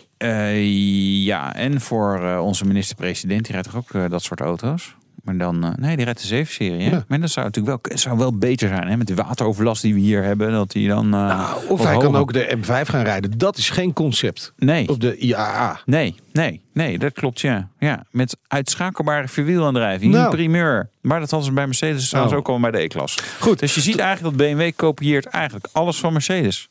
[1.24, 4.96] ja, en voor onze minister-president, die rijdt toch ook dat soort auto's?
[5.30, 6.82] Maar dan, eh, nee, die rijdt de 7-serie.
[6.84, 6.90] hè?
[6.90, 7.04] Ja.
[7.08, 8.98] Maar dat zou natuurlijk wel, zou wel beter zijn, hè?
[8.98, 11.06] Met de wateroverlast die we hier hebben, dat die dan.
[11.06, 13.38] eh, Nou, of hij kan ook de M5 gaan rijden.
[13.38, 15.80] Dat is geen concept Nee, op de IAA.
[15.86, 17.70] nee, nee, nee, dat klopt, ja.
[17.80, 20.30] Ja, met uitschakelbare vierwielaandrijving, Nou.
[20.36, 20.90] primeur.
[21.02, 22.40] Maar dat hadden ze bij Mercedes trouwens Oh.
[22.40, 23.18] ook al bij de E-klas.
[23.40, 23.60] Goed.
[23.60, 26.70] Dus je ziet eigenlijk dat BMW kopieert eigenlijk alles van Mercedes.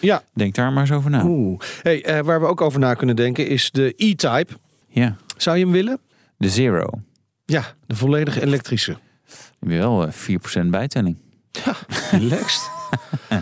[0.00, 0.22] Ja.
[0.34, 1.24] Denk daar maar eens over na.
[1.24, 1.60] Oeh.
[1.82, 4.46] Hey, eh, waar we ook over na kunnen denken is de E-Type.
[4.88, 5.98] Ja, Zou je hem willen?
[6.38, 6.88] de Zero.
[7.46, 8.96] Ja, de volledig elektrische.
[9.60, 10.12] Heb je wel eh,
[10.64, 11.16] 4% bijtelling.
[12.10, 12.70] Relaxed.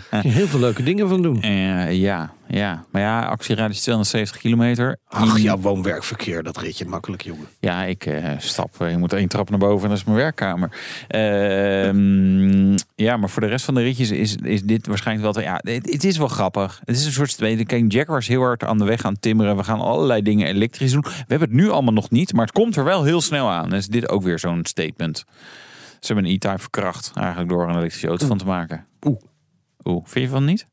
[0.09, 1.41] Kun je heel veel leuke dingen van doen.
[1.41, 2.85] Eh, ja, ja.
[2.91, 4.97] Maar ja, actieradius 270 kilometer.
[5.07, 7.47] Ach ja, woon-werkverkeer, dat rit je makkelijk, jongen.
[7.59, 8.81] Ja, ik eh, stap.
[8.81, 10.69] eh, Je moet één trap naar boven en dat is mijn werkkamer.
[11.07, 15.33] Ehm, ja, maar voor de rest van de ritjes is, is dit waarschijnlijk wel...
[15.43, 16.81] te- Ja, het, het is wel grappig.
[16.85, 17.65] Het is een soort tweede.
[17.65, 19.57] Kijk, Jaguar is heel hard aan de weg aan timmeren.
[19.57, 21.01] We gaan allerlei dingen elektrisch doen.
[21.01, 23.69] We hebben het nu allemaal nog niet, maar het komt er wel heel snel aan.
[23.69, 25.23] Dus dit ook weer zo'n statement.
[25.99, 28.85] Ze hebben een E-Type verkracht eigenlijk door een elektrische auto van te maken.
[29.05, 29.21] Oeh.
[29.83, 30.65] Oeh, vind je van niet?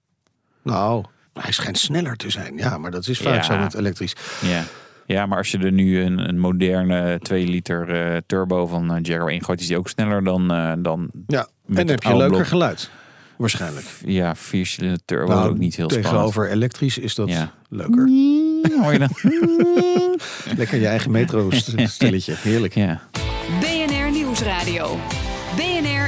[0.62, 1.04] Nou,
[1.40, 2.56] hij schijnt sneller te zijn.
[2.56, 3.42] Ja, maar dat is vaak Ja.
[3.42, 4.14] zo met elektrisch.
[4.40, 4.62] Ja.
[5.06, 8.98] Ja, maar als je er nu een, een moderne 2 liter eh, turbo van eh,
[9.02, 12.16] Jaguar ingooit, is die ook sneller dan, eh, dan Ja, Met en dan heb je
[12.16, 12.46] leuker blok.
[12.46, 12.90] geluid.
[13.36, 13.86] Waarschijnlijk.
[14.04, 16.12] ja, 4 cilinder turbo Nou, ook niet heel spannend.
[16.12, 17.52] Tegenover elektrisch is dat Ja.
[17.68, 18.08] leuker.
[18.82, 19.10] Hoor je dat?
[20.56, 22.34] Lekker je eigen metro-stilletje.
[22.48, 22.74] Heerlijk.
[22.74, 23.00] Ja.
[23.60, 24.98] BNR Nieuwsradio.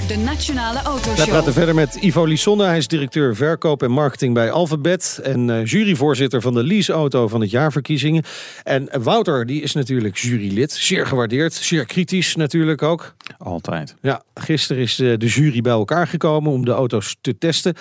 [0.09, 1.29] De Nationale Wij Autoshow.
[1.29, 2.65] praten verder met Ivo Lissonne.
[2.65, 5.21] Hij is directeur verkoop en marketing bij Alphabet.
[5.23, 8.23] En eh, juryvoorzitter van de leaseauto van het jaarverkiezingen.
[8.63, 10.73] En Wouter, die is natuurlijk jurylid.
[10.73, 11.53] Zeer gewaardeerd.
[11.53, 13.15] Zeer kritisch natuurlijk ook.
[13.39, 13.95] Altijd.
[14.01, 17.75] Ja, gisteren is eh, de jury bij elkaar gekomen om de auto's te testen.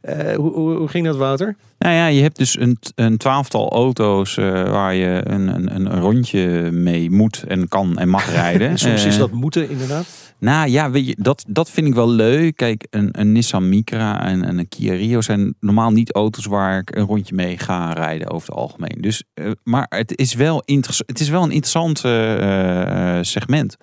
[0.00, 1.56] Eh, hoe, hoe, hoe ging dat, Wouter?
[1.78, 6.00] Nou ja, je hebt dus een, een twaalftal auto's eh, waar je een, een, een
[6.00, 8.68] rondje mee moet en kan en mag rijden.
[8.68, 10.06] En soms is Eh, dat moeten, inderdaad.
[10.38, 12.56] Nou ja, weet je, dat, dat vind ik wel leuk.
[12.56, 16.78] Kijk, een, een Nissan Micra en, en een Kia Rio zijn normaal niet auto's waar
[16.78, 18.96] ik een rondje mee ga rijden over het algemeen.
[19.00, 19.22] Dus,
[19.62, 21.98] maar het is wel, interess- het is wel een interessant
[23.26, 23.76] segment.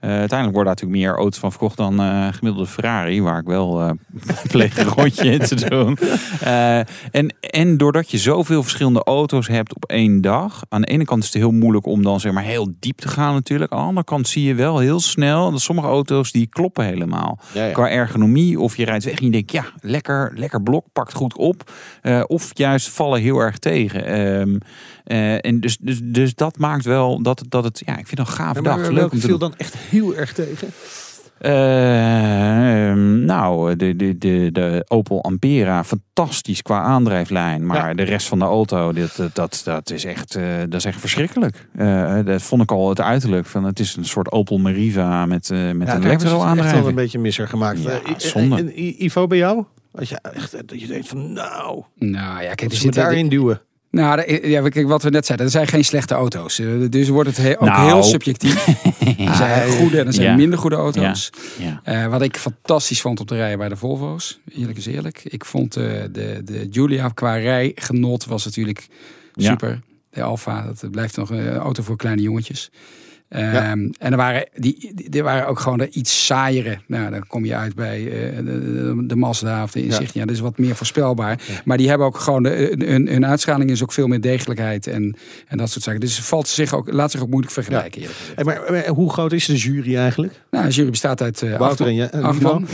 [0.00, 3.46] Eh, uiteindelijk worden daar natuurlijk meer auto's van verkocht dan eh, gemiddelde Ferrari, waar ik
[3.46, 3.90] wel eh
[4.52, 5.98] pleeg een rondje in te doen.
[6.40, 6.78] Eh,
[7.10, 10.62] en En, doordat je zoveel verschillende auto's hebt op één dag.
[10.68, 13.08] Aan de ene kant is het heel moeilijk om dan zeg maar heel diep te
[13.08, 13.72] gaan natuurlijk.
[13.72, 17.38] Aan de andere kant zie je wel heel snel dat sommige auto's die kloppen helemaal.
[17.52, 17.72] Ja, ja.
[17.72, 21.36] Qua ergonomie of je rijdt weg en je denkt ja, lekker, lekker blok, pakt goed
[21.36, 21.70] op.
[22.02, 24.04] Eh, of juist vallen heel erg tegen.
[24.06, 24.56] Ehm,
[25.04, 28.18] eh, en dus, dus, dus dat maakt wel dat, het- dat het, ja, ik vind
[28.18, 28.88] het een gaaf Ja, dag.
[28.88, 29.48] Leuk om te viel doen.
[29.50, 30.68] dan echt heel erg tegen?
[31.38, 37.66] Eh, ehm, nou, de, de, de, de Opel Ampera, fantastisch qua aandrijflijn.
[37.66, 37.94] Maar Ja.
[37.94, 41.00] de rest van de auto, dit, dat, dat, dat, is echt, eh, dat is echt
[41.00, 41.68] verschrikkelijk.
[41.76, 43.46] Eh, dat vond ik al het uiterlijk.
[43.46, 46.32] Van, het is een soort Opel Meriva met, eh, met Ja, een het echt wel
[46.32, 46.86] elektro-aandrijving.
[46.86, 47.82] een beetje misser gemaakt.
[47.82, 48.74] Ja, zonde.
[49.04, 49.64] Ivo, bij jou?
[49.92, 53.60] Als je echt dat je denkt van nou, Nou ja, kijk, er zitten, daarin duwen.
[53.98, 56.58] Nou, de- ja, kijk, wat we net zeiden, er zijn geen slechte auto's.
[56.58, 57.86] Eh, Dus wordt het he- ook Nou.
[57.86, 58.66] heel subjectief.
[59.18, 60.34] Er zijn goede en er zijn Ja.
[60.36, 61.30] minder goede auto's.
[61.58, 61.80] Ja.
[61.84, 65.20] Eh, wat ik fantastisch vond op de rijden bij de Volvo's, eerlijk is eerlijk.
[65.24, 68.86] Ik vond eh, de, de Giulia qua rijgenot was natuurlijk
[69.34, 69.80] super.
[70.10, 72.70] De Alfa, dat blijft nog een auto voor kleine jongetjes.
[73.28, 73.72] Ehm, Ja.
[73.98, 76.78] En er waren, die, die, waren ook gewoon de iets saaiere.
[76.86, 80.24] Nou, dan kom je uit bij eh, de, de, Mazda of de Insignia.
[80.24, 81.38] Dat is wat meer voorspelbaar.
[81.64, 85.16] Maar die hebben ook gewoon, de, hun, hun uitstraling is ook veel meer degelijkheid en,
[85.48, 86.00] en dat soort zaken.
[86.00, 88.02] Dus valt zich ook, laat zich ook moeilijk vergelijken.
[88.34, 90.32] Hey, maar, maar hoe groot is de jury eigenlijk?
[90.50, 92.66] Nou, de jury bestaat uit eh, acht, Wouter en jij- en acht man.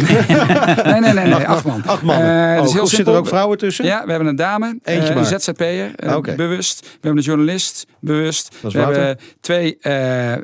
[0.85, 1.83] nee, nee, nee, nee, acht man.
[1.85, 2.57] Acht mannen.
[2.57, 3.85] Eh, oh, zitten er ook vrouwen tussen?
[3.85, 6.35] Ja, we hebben een dame, Eentje eh, een ZZP'er, eh, Ah, oké.
[6.35, 6.81] bewust.
[6.81, 8.49] We hebben een journalist, bewust.
[8.61, 10.41] Dat is we hebben twee eh, eh,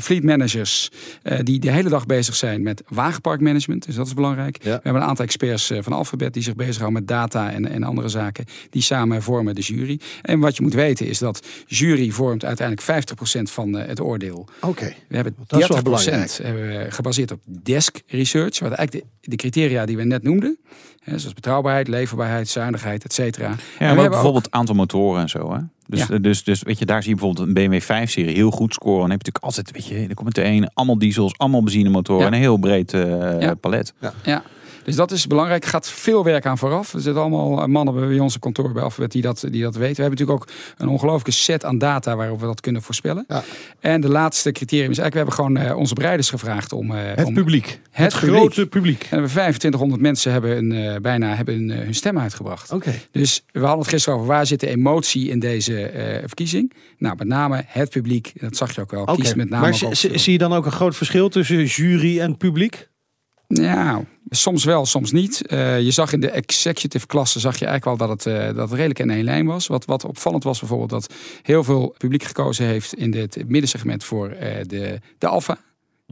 [0.00, 0.90] fleet managers
[1.22, 3.86] eh, die de hele dag bezig zijn met wagenparkmanagement.
[3.86, 4.56] Dus dat is belangrijk.
[4.62, 4.74] Ja.
[4.74, 7.82] We hebben een aantal experts eh, van Alphabet die zich bezighouden met data en, en
[7.82, 8.44] andere zaken.
[8.70, 10.00] Die samen vormen de jury.
[10.22, 13.06] En wat je moet weten is dat jury vormt uiteindelijk
[13.38, 14.48] 50% van eh, het oordeel.
[14.60, 14.94] Oké.
[15.08, 15.98] We hebben Dat is wel
[16.38, 18.58] 30% hebben we gebaseerd op desk research.
[18.58, 20.58] Wat eigenlijk de, de criteria die we net noemden.
[21.00, 23.46] Hè, zoals betrouwbaarheid, leverbaarheid, zuinigheid, et cetera.
[23.46, 25.52] En we Ja, maar hebben ook- bijvoorbeeld aantal motoren en zo.
[25.52, 25.58] Hè?
[25.86, 26.18] Dus, Ja.
[26.18, 29.00] dus, dus weet je, daar zie je bijvoorbeeld een BMW 5-serie heel goed scoren.
[29.00, 32.20] Dan heb je natuurlijk altijd, weet je, dan komt het een, allemaal diesels, allemaal benzinemotoren
[32.22, 32.26] Ja.
[32.26, 33.54] en een heel breed eh, Ja.
[33.54, 33.94] palet.
[34.22, 34.42] Ja,
[34.90, 35.62] dus dat is belangrijk.
[35.64, 36.94] Er gaat veel werk aan vooraf.
[36.94, 39.96] Er zitten allemaal mannen bij onze kantoor bij Alphabet die dat, die dat weten.
[39.96, 40.48] We hebben natuurlijk ook
[40.78, 43.24] een ongelooflijke set aan data waarop we dat kunnen voorspellen.
[43.28, 43.42] Ja.
[43.80, 46.90] En de laatste criterium is eigenlijk, we hebben gewoon eh, onze bereiders gevraagd om...
[46.90, 47.80] eh, Het om publiek.
[47.90, 48.36] Het, publiek.
[48.36, 49.02] grote publiek.
[49.02, 52.72] En we hebben 2500 mensen hebben een, eh, bijna hebben hun, eh, hun stem uitgebracht.
[52.72, 52.92] Oké.
[53.10, 56.72] Dus we hadden het gisteren over waar zit de emotie in deze eh, verkiezing.
[56.98, 58.32] Nou, met name het publiek.
[58.40, 59.04] Dat zag je ook wel.
[59.04, 62.36] Kiest met name Maar op- zie je dan ook een groot verschil tussen jury en
[62.36, 62.88] publiek?
[63.52, 65.46] Ja, soms wel, soms niet.
[65.46, 68.68] Eh, je zag in de executive klasse zag je eigenlijk wel dat het, eh, dat
[68.68, 69.66] het redelijk in één lijn was.
[69.66, 74.28] Wat, wat opvallend was bijvoorbeeld dat heel veel publiek gekozen heeft in dit middensegment voor
[74.28, 75.58] eh, de, de Alfa.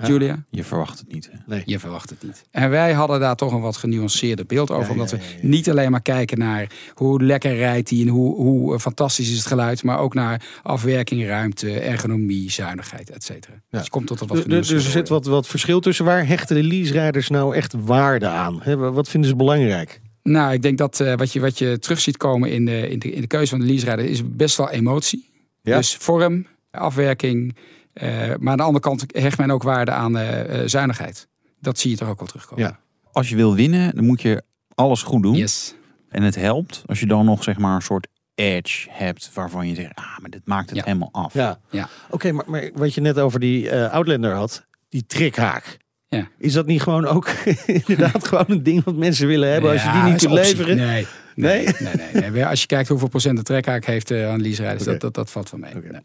[0.07, 1.31] Julia, Je verwacht het niet.
[1.47, 1.63] Hè?
[1.65, 2.45] je verwacht het niet.
[2.51, 4.85] En wij hadden daar toch een wat genuanceerder beeld over.
[4.85, 8.09] Ja, omdat ja, we ja, niet alleen maar kijken naar hoe lekker rijdt hij en
[8.09, 9.83] hoe, hoe eh, fantastisch is het geluid.
[9.83, 13.55] Maar ook naar afwerking, ruimte, ergonomie, zuinigheid, et cetera.
[13.71, 16.05] Dus je komt tot wat Dus, dus er zit wat, wat verschil tussen.
[16.05, 18.63] Waar hechten de lease-rijders nou echt waarde aan?
[18.77, 20.01] Wat vinden ze belangrijk?
[20.23, 22.99] Nou, ik denk dat eh, wat, je, wat je terug ziet komen in de, in
[22.99, 25.31] de, in de keuze van de leaserijder is best wel emotie.
[25.63, 25.77] Ja.
[25.77, 27.57] Dus vorm, afwerking.
[28.01, 31.29] Eh, maar aan de andere kant hecht men ook waarde aan eh, eh, zuinigheid.
[31.61, 32.65] Dat zie je toch ook wel terugkomen.
[32.65, 32.79] Ja.
[33.13, 34.43] Als je wil winnen, dan moet je
[34.75, 35.35] alles goed doen.
[35.35, 35.75] Yes.
[36.09, 39.75] En het helpt als je dan nog zeg maar een soort edge hebt waarvan je
[39.75, 40.85] zegt, ah, maar dit maakt het Ja.
[40.85, 41.35] helemaal af.
[41.35, 41.59] Ja.
[41.71, 41.89] Ja.
[42.11, 45.77] Oké, maar, maar wat je net over die eh, Outlander had, die trekhaak.
[46.09, 46.29] Ja.
[46.39, 47.29] Is dat niet gewoon ook
[47.87, 50.47] inderdaad gewoon een ding wat mensen willen hebben als je die niet kunt optie.
[50.57, 50.77] leveren?
[50.77, 51.07] Nee.
[51.41, 51.65] Nee?
[51.65, 52.47] Nee, nee, nee, nee.
[52.47, 54.91] Als je kijkt hoeveel procent de trekhaak heeft eh, aan leaserijders, Oké.
[54.91, 55.75] dat, dat, dat valt wel mee.
[55.75, 56.01] Nee.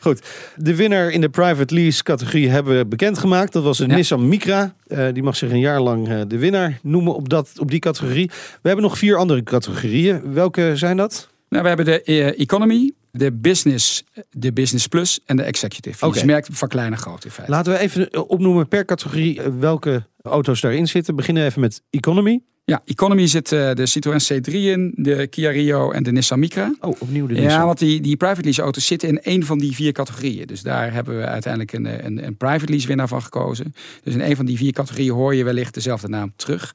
[0.00, 0.22] Goed,
[0.56, 3.52] de winnaar in de private lease categorie hebben we bekendgemaakt.
[3.52, 3.94] Dat was een Ja.
[3.94, 4.74] Nissan Micra.
[4.86, 7.78] Eh, die mag zich een jaar lang eh, de winnaar noemen op, dat, op die
[7.80, 8.26] categorie.
[8.62, 10.32] We hebben nog vier andere categorieën.
[10.32, 11.28] Welke zijn dat?
[11.48, 16.06] Nou, we hebben de eh, economy, de business, de business plus en de executive.
[16.06, 16.18] Oké.
[16.18, 17.52] Je merkt van klein naar groot in feite.
[17.52, 21.10] Laten we even eh, opnoemen per categorie eh, welke auto's daarin zitten.
[21.10, 22.40] We beginnen even met economy.
[22.64, 26.74] Ja, economy zit eh, de Citroën C3 in, de Kia Rio en de Nissan Micra.
[26.80, 27.66] Oh, opnieuw de Ja, Nissan.
[27.66, 30.46] want die, die private lease auto's zitten in één van die vier categorieën.
[30.46, 33.74] Dus daar hebben we uiteindelijk een, een, een private lease winnaar van gekozen.
[34.02, 36.74] Dus in één van die vier categorieën hoor je wellicht dezelfde naam terug.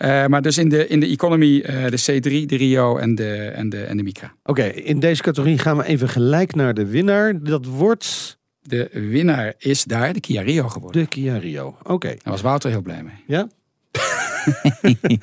[0.00, 3.34] Eh, maar dus in de, in de economy eh, de C3, de Rio en de,
[3.34, 4.34] en de, en de Micra.
[4.44, 7.42] Oké, in deze categorie gaan we even gelijk naar de winnaar.
[7.42, 11.02] Dat wordt De winnaar is daar de Kia Rio geworden.
[11.02, 11.76] de Kia Rio.
[11.82, 12.08] Oké.
[12.08, 13.24] Daar was Wouter heel blij mee.
[13.26, 13.48] Ja?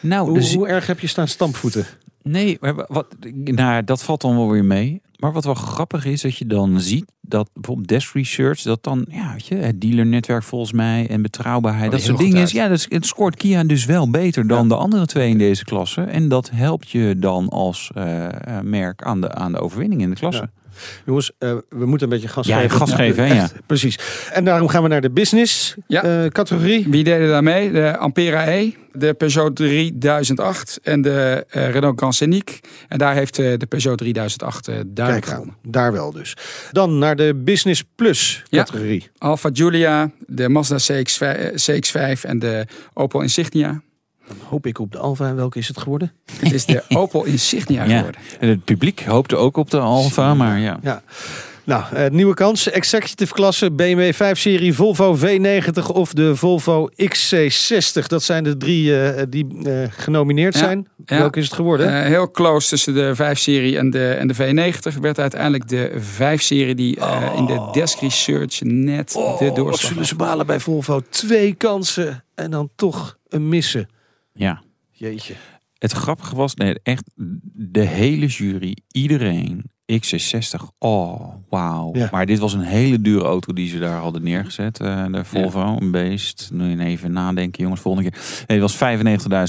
[0.00, 1.86] Nou, Hoe, dus, hoe erg heb je staan stampvoeten?
[2.22, 3.06] nee, maar wat,
[3.44, 5.00] nou, dat valt dan wel weer mee.
[5.18, 9.06] Maar wat wel grappig is, dat je dan ziet dat bijvoorbeeld Desk Research, dat dan,
[9.10, 12.50] ja, weet je, het dealernetwerk volgens mij en betrouwbaarheid, Oh, dat soort dingen is.
[12.50, 16.02] Ja, dus het scoort Kia dus wel beter dan de andere twee in deze klasse.
[16.02, 20.10] En dat helpt je dan als eh, eh, merk aan de, aan de overwinning in
[20.10, 20.50] de klasse.
[21.06, 22.76] Jongens, eh, we moeten een beetje gas Ja, geven.
[22.76, 23.98] gas geven, hè, echt, Precies.
[24.32, 26.02] En daarom gaan we naar de business Ja.
[26.02, 26.86] eh, categorie.
[26.88, 27.72] Wie deden daar mee?
[27.72, 32.60] De Ampera E, de Peugeot 3008 en de eh, Renault Grand Scenic.
[32.88, 35.56] En daar heeft eh, de Peugeot 3008 eh, duidelijk Kijk gewonnen.
[35.64, 36.36] aan, daar wel dus.
[36.72, 38.58] Dan naar de business plus Ja.
[38.64, 39.10] categorie.
[39.18, 43.80] Alfa Giulia, de Mazda CX-5, eh, CX-5 en de Opel Insignia.
[44.28, 45.34] Dan hoop ik op de Alfa.
[45.34, 46.12] Welke is het geworden?
[46.40, 47.96] Het is de Opel Insignia Ja.
[47.96, 48.20] geworden.
[48.40, 50.78] En het publiek hoopte ook op de Alfa, maar ja.
[50.82, 51.02] Ja.
[51.64, 52.70] Nou, eh, nieuwe kans.
[52.70, 58.06] Executive klasse, BMW 5-serie, Volvo V90 of de Volvo XC60.
[58.06, 60.88] Dat zijn de drie eh, die eh, genomineerd Ja, zijn.
[61.06, 61.18] ja.
[61.18, 61.88] Welke is het geworden?
[62.02, 66.74] Eh, heel close tussen de 5-serie en de, en de V90 werd uiteindelijk de 5-serie
[66.74, 70.60] die eh, in de Desk Research net de oh, wat doorslag zullen ze balen bij
[70.60, 71.02] Volvo?
[71.08, 73.88] Twee kansen en dan toch een missen.
[74.36, 74.62] Ja.
[74.90, 75.34] Jeetje.
[75.78, 77.10] Het grappige was, nee, echt
[77.54, 81.90] de hele jury, iedereen, XC60, oh, wauw.
[81.94, 82.08] Ja.
[82.12, 85.76] Maar dit was een hele dure auto die ze daar hadden neergezet, eh, de Volvo,
[85.80, 86.48] een beest.
[86.52, 88.20] Nu even nadenken, jongens, volgende keer.
[88.46, 88.76] Nee, het was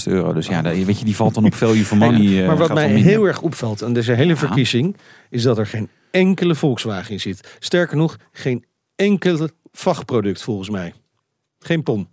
[0.07, 2.41] 95.000 euro, dus ja, dat- weet je, die valt dan op value for money.
[2.41, 4.95] eh, maar wat gaat mij heel erg opvalt aan deze hele verkiezing...
[5.29, 7.55] is dat er geen enkele Volkswagen in zit.
[7.59, 10.93] Sterker nog, geen enkel vachtproduct volgens mij.
[11.59, 12.07] Geen pom.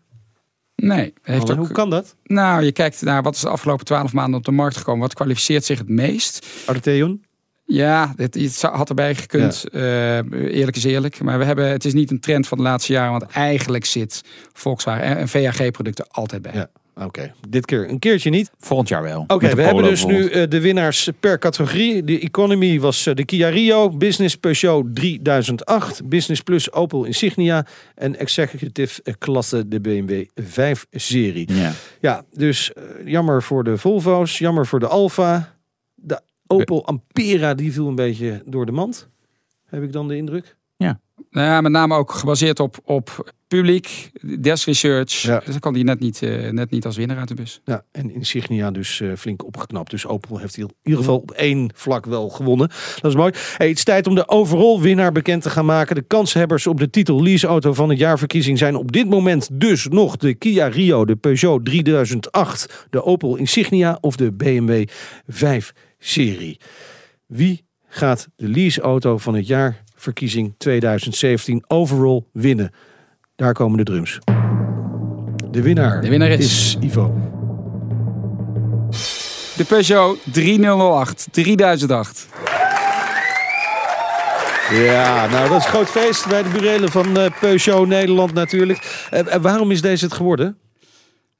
[0.87, 2.16] Nee, heeft ook, Hoe kan dat?
[2.25, 5.01] nou, je kijkt naar wat is de afgelopen 12 maanden op de markt gekomen.
[5.01, 6.47] Wat kwalificeert zich het meest?
[6.66, 7.25] Arteon?
[7.66, 9.64] Ja, dit, het had erbij gekund.
[9.68, 11.20] Eh, eerlijk is eerlijk.
[11.20, 13.11] Maar we hebben, het is niet een trend van de laatste jaren.
[13.11, 16.53] Want eigenlijk zit Volkswagen en, en VAG-producten altijd bij.
[16.55, 16.70] Ja.
[16.94, 18.50] Oké, dit keer een keertje niet.
[18.59, 19.24] Volgend jaar wel.
[19.26, 22.04] Oké, we hebben dus nu eh, de winnaars per categorie.
[22.04, 28.16] De economy was eh, de Kia Rio, Business Peugeot 3008, Business Plus Opel Insignia en
[28.16, 31.52] Executive eh, klasse de BMW 5-serie.
[31.52, 31.72] Ja.
[32.00, 32.72] Ja, dus
[33.04, 35.57] jammer voor de Volvo's, jammer voor de Alfa.
[35.94, 39.09] De Opel Ampera die viel een beetje door de mand.
[39.64, 40.57] Heb ik dan de indruk?
[41.31, 45.12] Nou ja, met name ook gebaseerd op, op publiek, desk research.
[45.12, 45.38] Ja.
[45.38, 47.61] Dus dan kan die net niet, eh, net niet als winnaar uit de bus.
[47.64, 49.90] Ja, en Insignia dus eh, flink opgeknapt.
[49.90, 52.68] Dus Opel heeft in ieder geval op één vlak wel gewonnen.
[53.00, 53.33] Dat is mooi.
[53.57, 55.94] Hey, het is tijd om de overall winnaar bekend te gaan maken.
[55.94, 60.16] De kanshebbers op de titel leaseauto van het jaarverkiezing zijn op dit moment dus nog
[60.16, 64.85] de Kia Rio, de Peugeot 3008, de Opel Insignia of de BMW
[65.33, 66.61] 5-serie.
[67.27, 69.46] Wie gaat de leaseauto van het
[70.04, 72.70] jaarverkiezing 2017 overall winnen?
[73.36, 74.18] Daar komen de drums.
[75.50, 77.14] De winnaar, De winnaar is- is Ivo.
[79.56, 82.26] De Peugeot 3008, 3008.
[84.72, 89.06] Ja, nou dat is groot feest bij de burelen van eh, Peugeot Nederland natuurlijk.
[89.10, 90.56] Eh, eh, waarom is deze het geworden?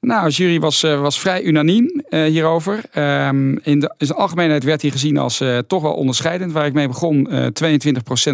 [0.05, 2.81] Nou, de jury was, eh, was vrij unaniem eh, hierover.
[2.91, 6.51] Ehm, in, de, in zijn algemeenheid werd hij gezien als eh, toch wel onderscheidend.
[6.51, 7.47] Waar ik mee begon, eh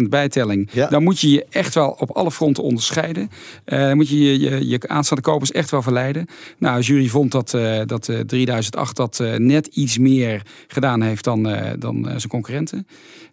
[0.00, 0.68] 22% bijtelling.
[0.72, 0.88] Ja.
[0.88, 3.30] Dan moet je je echt wel op alle fronten onderscheiden.
[3.64, 6.26] Dan moet je je, je je aanstaande kopers echt wel verleiden.
[6.58, 7.50] Nou, de jury vond dat,
[7.86, 11.42] dat eh, 3008 dat net iets meer gedaan heeft dan,
[11.78, 12.86] dan zijn concurrenten.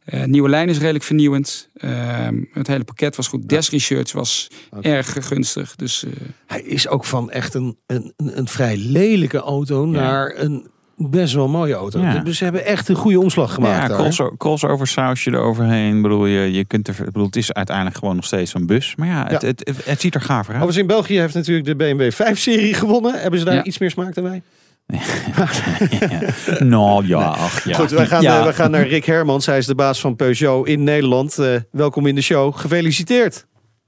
[0.09, 1.69] Eh, nieuwe lijn is redelijk vernieuwend.
[1.73, 3.49] Ehm, het hele pakket was goed.
[3.49, 4.47] Desk Research was
[4.81, 5.75] erg gunstig.
[5.75, 6.11] Dus eh,
[6.47, 11.47] Hij is ook van echt een, een, een, vrij lelijke auto naar een best wel
[11.47, 11.99] mooie auto.
[11.99, 12.19] Ja.
[12.19, 13.89] Dus ze hebben echt een goede omslag gemaakt.
[13.89, 15.95] Ja, crossover, crossover sausje eroverheen.
[15.95, 18.95] Ik bedoel, je, je kunt er, bedoel, het is uiteindelijk gewoon nog steeds een bus.
[18.95, 19.47] Maar ja, het, Ja.
[19.47, 20.63] Het, het, het ziet er gaver uit.
[20.63, 23.21] Overigens in België heeft natuurlijk de BMW 5-serie gewonnen.
[23.21, 23.63] Hebben ze daar Ja.
[23.63, 24.41] iets meer smaak dan wij?
[26.75, 27.73] nou ja, ach ja.
[27.73, 28.37] Goed, wij gaan, Ja.
[28.37, 29.45] eh, wij gaan naar Rick Hermans.
[29.45, 31.37] Hij is de baas van Peugeot in Nederland.
[31.37, 32.55] Eh, welkom in de show.
[32.55, 33.45] Gefeliciteerd.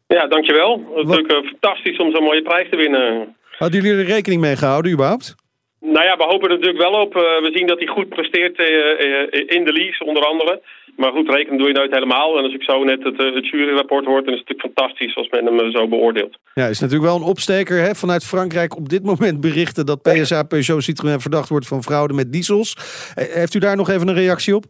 [0.07, 0.71] Ja, dankjewel.
[0.77, 3.35] Het is natuurlijk eh, fantastisch om zo'n mooie prijs te winnen.
[3.57, 5.35] Hadden jullie er rekening mee gehouden überhaupt?
[5.79, 7.15] Nou ja, we hopen er natuurlijk wel op.
[7.15, 10.61] Eh, we zien dat hij goed presteert eh, eh, in de lease, onder andere.
[10.95, 12.37] Maar goed, rekenen doe je nooit helemaal.
[12.37, 15.15] En als ik zo net het, eh, het juryrapport hoor, dan is het natuurlijk fantastisch
[15.15, 16.37] als men hem eh, zo beoordeelt.
[16.53, 17.77] Ja, is natuurlijk wel een opsteker.
[17.77, 17.95] Hè?
[17.95, 22.31] Vanuit Frankrijk op dit moment berichten dat PSA Peugeot Citroën verdacht wordt van fraude met
[22.31, 22.75] diesels.
[23.15, 24.63] Eh, Heeft u daar nog even een reactie op?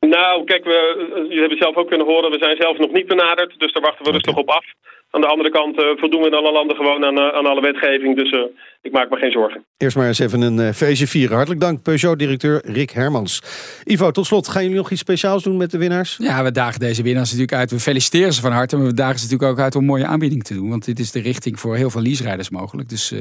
[0.00, 3.54] Nou, kijk, we, jullie hebben zelf ook kunnen horen, we zijn zelf nog niet benaderd.
[3.58, 4.64] Dus daar wachten we rustig op af.
[5.10, 7.60] Aan de andere kant eh, voldoen we in alle landen gewoon aan, eh, aan alle
[7.60, 8.16] wetgeving.
[8.16, 8.40] Dus eh,
[8.86, 9.64] ik maak me geen zorgen.
[9.76, 11.34] Eerst maar eens even een eh, feestje vieren.
[11.34, 13.42] Hartelijk dank, Peugeot-directeur Rick Hermans.
[13.84, 16.16] Ivo, tot slot, gaan jullie nog iets speciaals doen met de winnaars?
[16.20, 17.70] Ja, we dagen deze winnaars natuurlijk uit.
[17.70, 20.06] We feliciteren ze van harte, maar we dagen ze natuurlijk ook uit om een mooie
[20.06, 20.68] aanbieding te doen.
[20.68, 22.88] Want dit is de richting voor heel veel leaserijders mogelijk.
[22.88, 23.20] Dus eh,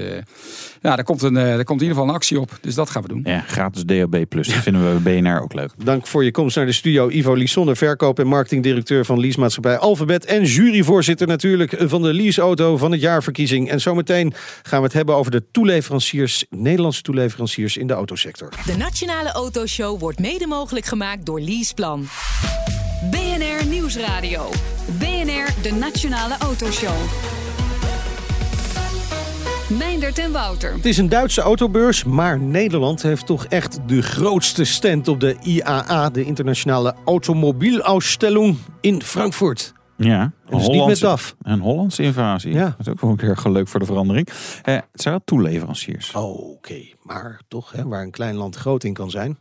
[0.86, 2.58] ja, daar komt, een, eh, daar komt in ieder geval een actie op.
[2.62, 3.22] Dus dat gaan we doen.
[3.24, 4.26] Ja, gratis DAB+.
[4.30, 5.72] Dat vinden we bij BNR ook leuk.
[5.84, 7.10] Dank voor je komst naar de studio.
[7.10, 10.26] Ivo Lisonne, verkoop- en marketingdirecteur van leasemaatschappij Alphabet.
[10.26, 13.70] En juryvoorzitter natuurlijk van de leaseauto van het jaarverkiezing.
[13.70, 18.50] En zometeen gaan we het hebben over de toeleveranciers, Nederlandse toeleveranciers in de autosector.
[18.66, 22.08] De Nationale Autoshow wordt mede mogelijk gemaakt door Leaseplan.
[23.12, 24.50] BNR Nieuwsradio.
[25.00, 26.96] BNR, de Nationale Autoshow.
[29.70, 30.74] Meindert en Wouter.
[30.74, 35.36] Het is een Duitse autobeurs, maar Nederland heeft toch echt de grootste stand op de
[35.42, 39.74] IAA, de Internationale Automobielausstellung in Frankfurt.
[39.98, 41.36] Ja, En dus niet met DAF.
[41.42, 42.54] Een Hollandse invasie.
[42.54, 42.64] Ja.
[42.64, 44.28] Dat is ook wel een keer leuk voor de verandering.
[44.64, 46.12] Eh, het zijn wel toeleveranciers.
[46.14, 49.38] Oké, maar toch, hè, waar een klein land groot in kan zijn.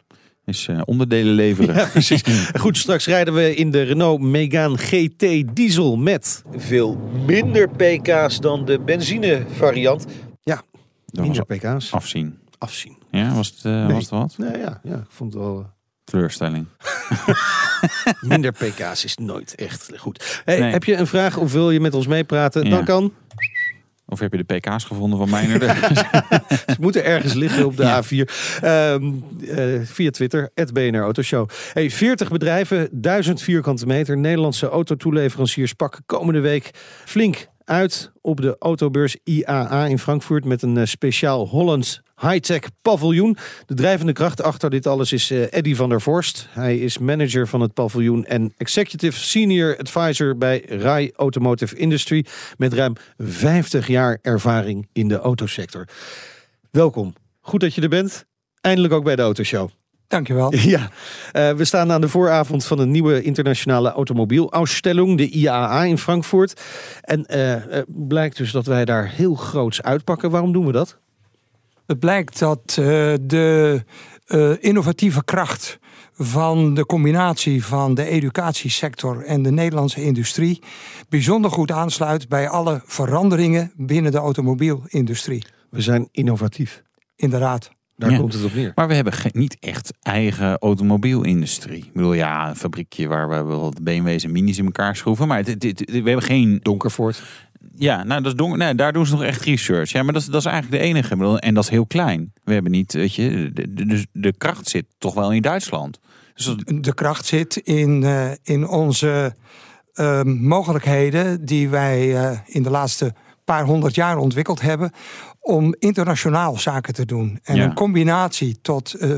[0.47, 1.75] Is eh, onderdelen leveren.
[1.75, 2.23] Ja, precies.
[2.59, 8.65] Goed, straks rijden we in de Renault Megane GT diesel met veel minder pk's dan
[8.65, 10.07] de benzine variant.
[10.43, 10.63] Ja,
[11.13, 11.93] minder pk's.
[11.93, 12.39] afzien.
[12.59, 12.97] Afzien.
[13.11, 13.93] Ja, was het, eh, Nee.
[13.95, 14.35] was het wat?
[14.39, 15.59] Nou ja, ja, ik vond het wel...
[15.59, 15.65] eh,
[16.05, 16.67] Teleurstelling.
[18.21, 20.41] Minder pk's is nooit echt goed.
[20.45, 20.71] Hey, Nee.
[20.73, 22.65] Heb je een vraag of wil je met ons meepraten?
[22.65, 22.71] Ja.
[22.71, 23.13] Dan kan.
[24.07, 25.61] Of heb je de pk's gevonden van Meijner?
[26.75, 28.61] Ze moeten ergens liggen op de A4.
[28.62, 29.12] Ehm,
[29.59, 31.49] eh, via Twitter, het BNR Autoshow.
[31.73, 34.17] Hey, 40 bedrijven, 1000 vierkante meter.
[34.17, 36.71] Nederlandse autotoeleveranciers pakken komende week
[37.05, 43.37] flink uit op de autobeurs IAA in Frankfurt met een eh, speciaal Hollands high-tech paviljoen.
[43.66, 46.48] De drijvende kracht achter dit alles is eh, Eddy van der Vorst.
[46.50, 52.24] Hij is manager van het paviljoen en executive senior advisor bij RAI Automotive Industry
[52.57, 55.88] met ruim 50 jaar ervaring in de autosector.
[56.70, 57.14] Welkom.
[57.40, 58.24] Goed dat je er bent.
[58.61, 59.70] Eindelijk ook bij de Autoshow.
[60.09, 60.53] Dankjewel.
[60.75, 60.90] Ja,
[61.33, 66.61] eh, we staan aan de vooravond van een nieuwe internationale automobielausstelling, de IAA in Frankfurt.
[67.01, 70.31] En eh, blijkt dus dat wij daar heel groots uitpakken.
[70.31, 70.99] Waarom doen we dat?
[71.87, 72.85] Het blijkt dat eh,
[73.21, 73.83] de
[74.61, 75.79] innovatieve kracht
[76.12, 80.62] van de combinatie van de educatiesector en de Nederlandse industrie
[81.09, 85.45] bijzonder goed aansluit bij alle veranderingen binnen de automobielindustrie.
[85.71, 86.83] We zijn innovatief.
[87.17, 87.71] Inderdaad.
[87.97, 88.17] Daar Ja.
[88.19, 88.73] komt het op neer.
[88.75, 91.85] maar we hebben niet echt eigen automobielindustrie.
[91.85, 95.29] Ik bedoel, ja, een fabriekje waar we wel de BMW's en minis in elkaar schroeven.
[95.29, 96.59] Maar we hebben geen...
[96.63, 97.23] Donkervoort.
[97.77, 99.91] Ja, nou, dat is donker, nee, daar doen ze nog echt research.
[99.93, 101.17] Ja, maar dat is, dat is eigenlijk de enige.
[101.17, 102.33] Bedoel, En dat is heel klein.
[102.45, 105.99] We hebben niet, weet je, de, de, de- de kracht zit toch wel in Duitsland.
[106.35, 109.35] Dus dat, De kracht zit in, eh, in onze
[109.93, 114.91] eh, mogelijkheden die wij eh, in de laatste paar honderd jaar ontwikkeld hebben
[115.45, 117.39] om internationaal zaken te doen.
[117.43, 117.65] En Ja.
[117.65, 119.11] een combinatie tot, eh,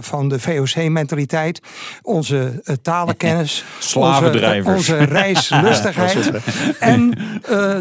[0.00, 1.60] van de VOC-mentaliteit,
[2.02, 3.64] onze eh, talenkennis,
[3.94, 6.30] onze, onze reislustigheid
[6.78, 7.14] en
[7.48, 7.76] eh,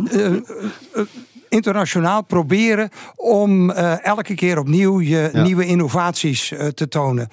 [1.50, 5.42] internationaal proberen om elke keer opnieuw je Ja.
[5.42, 7.28] nieuwe innovaties te tonen.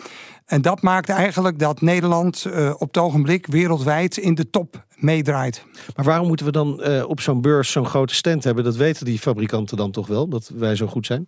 [0.49, 5.65] En dat maakt eigenlijk dat Nederland eh, op het ogenblik wereldwijd in de top meedraait.
[5.97, 8.65] Maar waarom moeten we dan eh, op zo'n beurs zo'n grote stand hebben?
[8.65, 11.27] Dat weten die fabrikanten dan toch wel, dat wij zo goed zijn?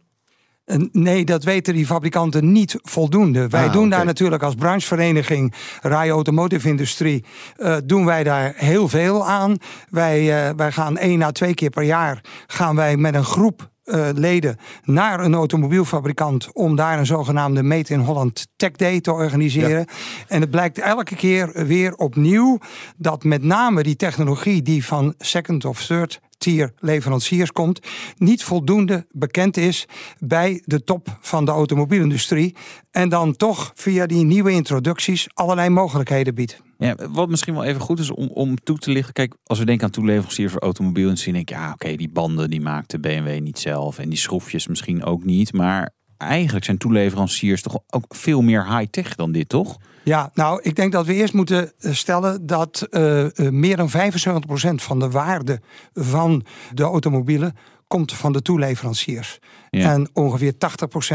[0.93, 3.49] Nee, dat weten die fabrikanten niet voldoende.
[3.49, 7.25] Wij Ah, doen daar natuurlijk als branchevereniging RAI Automotive Industrie...
[7.57, 9.57] eh, doen wij daar heel veel aan.
[9.89, 13.71] Wij, wij gaan één à twee keer per jaar gaan wij met een groep
[14.15, 16.53] leden naar een automobielfabrikant...
[16.53, 19.87] om daar een zogenaamde Made in Holland Tech Day te organiseren.
[20.29, 22.59] En het blijkt elke keer weer opnieuw...
[22.97, 27.81] dat met name die technologie die van second of third tier leveranciers komt,
[28.17, 32.57] niet voldoende bekend is bij de top van de automobielindustrie.
[32.91, 36.70] En dan toch via die nieuwe introducties allerlei mogelijkheden biedt.
[36.81, 39.13] Ja, wat misschien wel even goed is om, om toe te lichten.
[39.13, 42.61] Kijk, als we denken aan toeleveranciers voor automobielindustrie, denk ik, ja, oké, die banden die
[42.61, 45.53] maakt de BMW niet zelf en die schroefjes misschien ook niet.
[45.53, 49.79] Maar eigenlijk zijn toeleveranciers toch ook veel meer high-tech dan dit, toch?
[50.03, 53.91] Ja, nou, ik denk dat we eerst moeten eh, stellen dat eh, eh, meer dan
[53.91, 53.93] 75%
[54.75, 55.61] van de waarde
[55.93, 59.39] van de automobielen komt van de toeleveranciers.
[59.71, 59.93] Ja.
[59.93, 60.57] En ongeveer 80%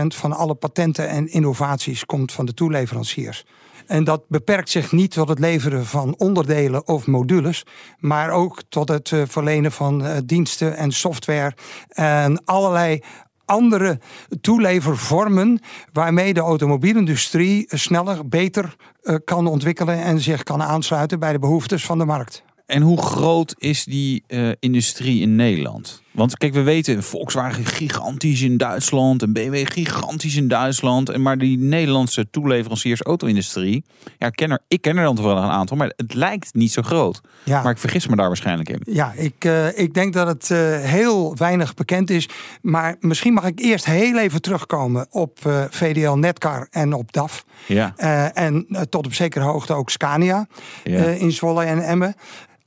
[0.08, 3.46] van alle patenten en innovaties komt van de toeleveranciers.
[3.88, 7.64] En dat beperkt zich niet tot het leveren van onderdelen of modules,
[8.00, 11.56] maar ook tot het eh, verlenen van eh, diensten en software
[11.90, 13.00] en allerlei
[13.46, 14.00] andere
[14.42, 15.60] toelevervormen
[15.94, 21.86] waarmee de automobielindustrie sneller, beter eh, kan ontwikkelen en zich kan aansluiten bij de behoeftes
[21.86, 22.44] van de markt.
[22.66, 24.24] en hoe groot is die
[24.60, 26.04] industrie in Nederland?
[26.16, 31.10] Want kijk, we weten Volkswagen gigantisch in Duitsland en BMW gigantisch in Duitsland.
[31.10, 33.84] En maar die Nederlandse toeleveranciers auto-industrie,
[34.18, 36.72] ja, ik ken er, ik ken er dan toevallig een aantal, maar het lijkt niet
[36.72, 37.22] zo groot.
[37.44, 37.62] Ja.
[37.62, 38.82] Maar ik vergis me daar waarschijnlijk in.
[38.84, 42.30] Ja, ik, eh, ik denk dat het eh, heel weinig bekend is.
[42.62, 47.46] Maar misschien mag ik eerst heel even terugkomen op eh, VDL Netcar en op DAF.
[47.68, 47.96] Ja,
[48.34, 50.48] en tot op zekere hoogte ook Scania
[50.84, 51.04] Ja.
[51.04, 52.16] in Zwolle en Emmen.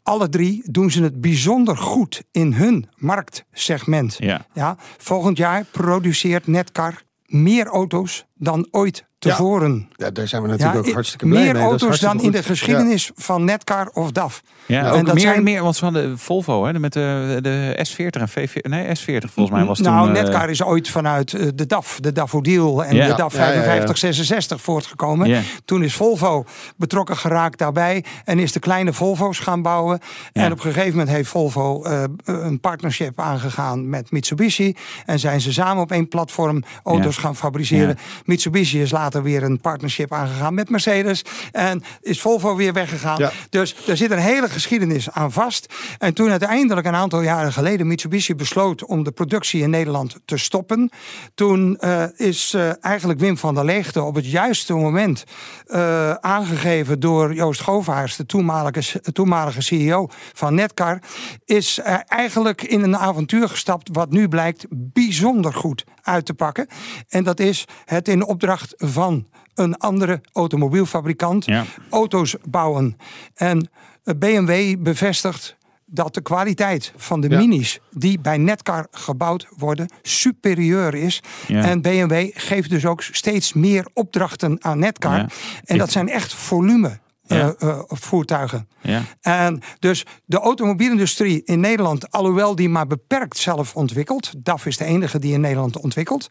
[0.09, 4.17] Alle drie doen ze het bijzonder goed in hun marktsegment.
[4.19, 4.47] ja.
[4.55, 9.89] Ja, volgend jaar produceert Netcar meer auto's dan ooit tevoren.
[9.97, 11.63] Ja, daar zijn we natuurlijk Ja, ook hartstikke blij meer mee.
[11.63, 14.43] Is auto's dan in de geschiedenis van Netcar of DAF.
[14.69, 18.21] Ja, En dat meer, zijn- meer, want ze hadden Volvo hè, met de, de S40
[18.21, 18.53] en V40.
[18.61, 20.17] Nee, S40 volgens mij was nou, toen...
[20.17, 23.07] eh, Netcar is ooit vanuit eh, de DAF, de Daffodil en Ja.
[23.07, 23.63] de DAF Ja, ja, ja.
[23.63, 25.29] 5566 voortgekomen.
[25.29, 25.41] Ja.
[25.65, 26.45] Toen is Volvo
[26.77, 29.99] betrokken geraakt daarbij en is de kleine Volvo's gaan bouwen.
[30.33, 30.43] Ja.
[30.43, 34.77] En op een gegeven moment heeft Volvo eh, een partnership aangegaan met Mitsubishi.
[35.07, 37.21] En zijn ze samen op één platform auto's Ja.
[37.21, 37.89] gaan fabriceren.
[37.89, 37.95] Ja.
[38.25, 41.25] Mitsubishi is later weer een partnership aangegaan met Mercedes.
[41.53, 43.19] En is Volvo weer weggegaan.
[43.19, 43.31] Ja.
[43.51, 45.75] Dus er zit een hele geschiedenis aan vast.
[45.99, 50.37] En toen uiteindelijk een aantal jaren geleden Mitsubishi besloot om de productie in Nederland te
[50.37, 50.91] stoppen.
[51.35, 55.25] Toen eh, is eh, eigenlijk Wim van der Leegte op het juiste moment
[55.67, 60.99] eh, aangegeven door Joost Govaars, de toenmalige, toenmalige CEO van Netcar.
[61.45, 66.67] Is eigenlijk in een avontuur gestapt wat nu blijkt bijzonder goed uit te pakken.
[67.09, 69.27] En dat is het in opdracht van
[69.59, 71.65] een andere automobielfabrikant Ja.
[71.91, 72.97] auto's bouwen.
[73.35, 73.71] En
[74.17, 75.57] BMW bevestigt
[75.87, 77.39] dat de kwaliteit van de Ja.
[77.39, 81.23] minis die bij Netcar gebouwd worden superieur is.
[81.47, 81.63] Ja.
[81.65, 85.17] En BMW geeft dus ook steeds meer opdrachten aan Netcar.
[85.17, 85.29] Ja.
[85.65, 88.69] En dat zijn echt volume eh, eh, voertuigen.
[88.83, 89.03] ja.
[89.21, 94.85] En dus de automobielindustrie in Nederland, alhoewel die maar beperkt zelf ontwikkelt, DAF is de
[94.85, 96.27] enige die in Nederland ontwikkelt,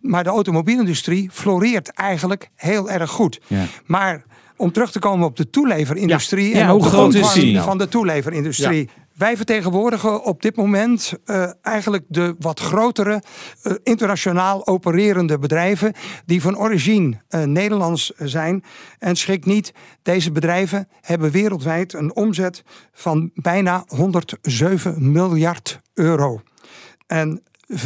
[0.00, 3.40] maar de automobielindustrie floreert eigenlijk heel erg goed.
[3.46, 3.64] Ja.
[3.86, 4.24] Maar
[4.60, 6.60] om terug te komen op de toeleverindustrie Ja.
[6.60, 7.60] en hoe de groot is die?
[7.60, 8.88] van de toeleverindustrie.
[9.20, 13.22] Wij vertegenwoordigen op dit moment eh, eigenlijk de wat grotere
[13.62, 15.92] eh, internationaal opererende bedrijven
[16.26, 18.64] die van origine eh, Nederlands zijn.
[18.98, 26.40] En schrik niet, deze bedrijven hebben wereldwijd een omzet van bijna 107 miljard euro.
[27.06, 27.42] En
[27.72, 27.76] 560.000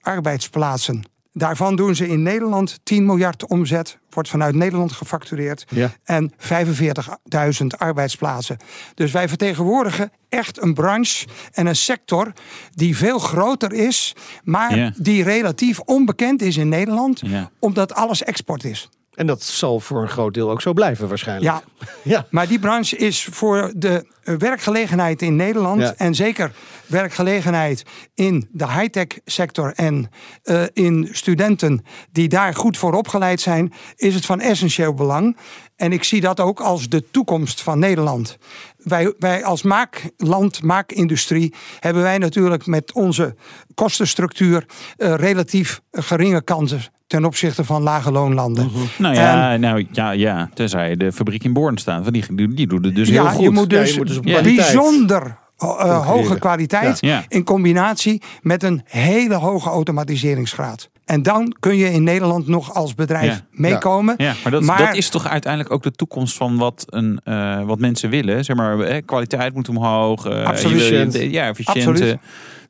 [0.00, 1.04] arbeidsplaatsen.
[1.38, 5.64] Daarvan doen ze in Nederland 10 miljard omzet, wordt vanuit Nederland gefactureerd.
[5.68, 5.90] Ja.
[6.04, 8.56] En 45.000 arbeidsplaatsen.
[8.94, 12.32] Dus wij vertegenwoordigen echt een branche en een sector
[12.70, 14.14] die veel groter is,
[14.44, 14.92] maar Ja.
[14.96, 17.50] die relatief onbekend is in Nederland, Ja.
[17.58, 18.88] omdat alles export is.
[19.18, 21.46] En dat zal voor een groot deel ook zo blijven waarschijnlijk.
[21.46, 22.26] Ja, Ja.
[22.30, 24.06] maar die branche is voor de
[24.38, 25.94] werkgelegenheid in Nederland Ja.
[25.96, 26.52] en zeker
[26.86, 30.10] werkgelegenheid in de high-tech sector en
[30.42, 35.36] eh, in studenten die daar goed voor opgeleid zijn, is het van essentieel belang.
[35.76, 38.38] En ik zie dat ook als de toekomst van Nederland.
[38.76, 43.34] Wij, wij als maakland, maakindustrie, hebben wij natuurlijk met onze
[43.74, 44.66] kostenstructuur
[44.96, 48.70] eh, relatief geringe kansen ten opzichte van lage loonlanden.
[48.98, 52.02] Nou ja, nou, ja, ja, tenzij de fabriek in Born staat.
[52.02, 53.42] Want die, die, die doet het dus heel ja, goed.
[53.42, 54.42] je moet Ja, dus je moet dus Ja.
[54.42, 57.08] bijzonder eh, hoge kwaliteit Ja.
[57.08, 57.24] Ja.
[57.28, 60.88] in combinatie met een hele hoge automatiseringsgraad.
[61.04, 63.40] En dan kun je in Nederland nog als bedrijf Ja.
[63.50, 64.14] meekomen.
[64.18, 67.62] Ja, maar dat, Maar- dat is toch uiteindelijk ook de toekomst van wat, een, eh,
[67.64, 68.44] wat mensen willen.
[68.44, 70.26] Zeg maar, eh, kwaliteit moet omhoog.
[70.26, 71.14] eh, Absoluut.
[71.30, 71.86] Ja, efficiënt.
[71.86, 72.16] Absoluut.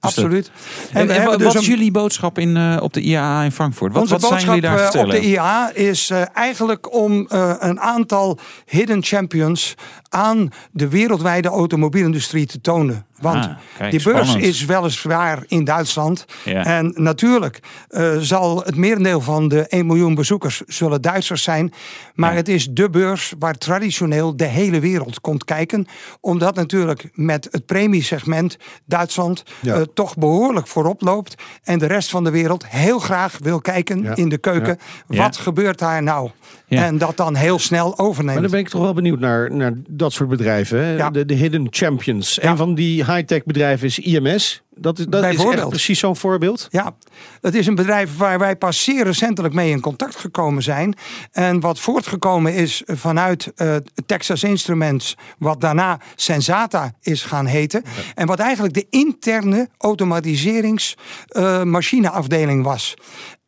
[0.01, 0.51] Dus Absoluut.
[0.93, 3.93] En, dus wat is jullie boodschap in, eh, op de IAA in Frankfurt?
[3.93, 5.21] Wat, zijn jullie daar te eh, op vertellen?
[5.21, 7.27] de IAA is eh, eigenlijk om
[7.59, 9.75] een aantal hidden champions
[10.09, 13.07] aan de wereldwijde automobielindustrie te tonen.
[13.21, 14.45] Want Ah, kijk, die beurs spannend.
[14.49, 16.25] is weliswaar in Duitsland.
[16.45, 16.65] Ja.
[16.65, 21.73] En natuurlijk eh, zal het merendeel van de 1 miljoen bezoekers zullen Duitsers zijn.
[22.15, 22.37] Maar Ja.
[22.37, 25.87] het is de beurs waar traditioneel de hele wereld komt kijken.
[26.21, 29.75] Omdat natuurlijk met het premiesegment Duitsland Ja.
[29.75, 31.35] eh, toch behoorlijk voorop loopt.
[31.63, 34.17] En de rest van de wereld heel graag wil kijken Ja.
[34.17, 34.79] in de keuken.
[35.09, 35.23] Ja.
[35.23, 36.31] Wat gebeurt daar nou?
[36.67, 36.85] Ja.
[36.85, 38.41] En dat dan heel snel Maar overneemt.
[38.41, 40.85] dan ben ik toch wel benieuwd naar, naar dat soort bedrijven.
[40.85, 41.11] Hè?
[41.11, 42.39] De, de hidden champions.
[42.43, 42.51] Ja.
[42.51, 44.63] Een van die high-tech bedrijven is IMS.
[44.81, 46.69] Dat is, dat is echt precies zo'n voorbeeld.
[46.71, 46.97] Ja,
[47.41, 50.95] het is een bedrijf waar wij pas zeer recentelijk mee in contact gekomen zijn.
[51.33, 57.83] En wat voortgekomen is vanuit eh, Texas Instruments, wat daarna Sensata is gaan heten.
[58.15, 62.95] En wat eigenlijk de interne automatiseringsmachineafdeling was.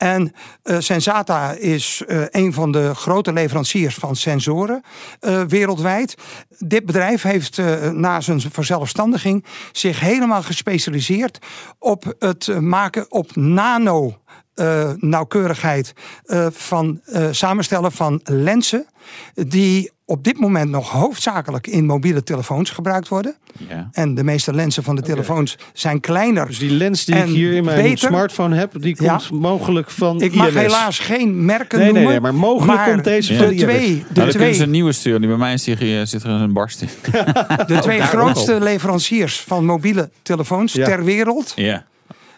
[0.00, 0.32] En
[0.62, 4.82] eh, Sensata is eh, een van de grote leveranciers van sensoren
[5.20, 6.14] eh, wereldwijd.
[6.58, 7.56] Dit bedrijf heeft
[7.92, 11.38] na zijn verzelfstandiging zich helemaal gespecialiseerd
[11.78, 14.18] op het maken op nano.
[14.96, 15.92] nauwkeurigheid
[16.50, 18.86] van samenstellen van lenzen
[19.34, 23.34] die op dit moment nog hoofdzakelijk in mobiele telefoons gebruikt worden.
[23.68, 23.88] Ja.
[23.92, 26.46] En de meeste lenzen van de telefoons zijn kleiner.
[26.46, 29.16] Dus die lens die ik hier in mijn beter- smartphone heb, die Ja.
[29.16, 32.10] komt mogelijk van Ik mag helaas geen merken Nee, nee, noemen.
[32.10, 33.60] nee, maar mogelijk komt deze de van IMS.
[33.60, 35.20] twee, de Nou, twee, ze een nieuwe sturen.
[35.20, 36.88] Die bij mij zit, hier- zit er een barst in.
[37.66, 40.84] de twee grootste leveranciers van mobiele telefoons Ja.
[40.84, 41.52] ter wereld.
[41.56, 41.84] Ja.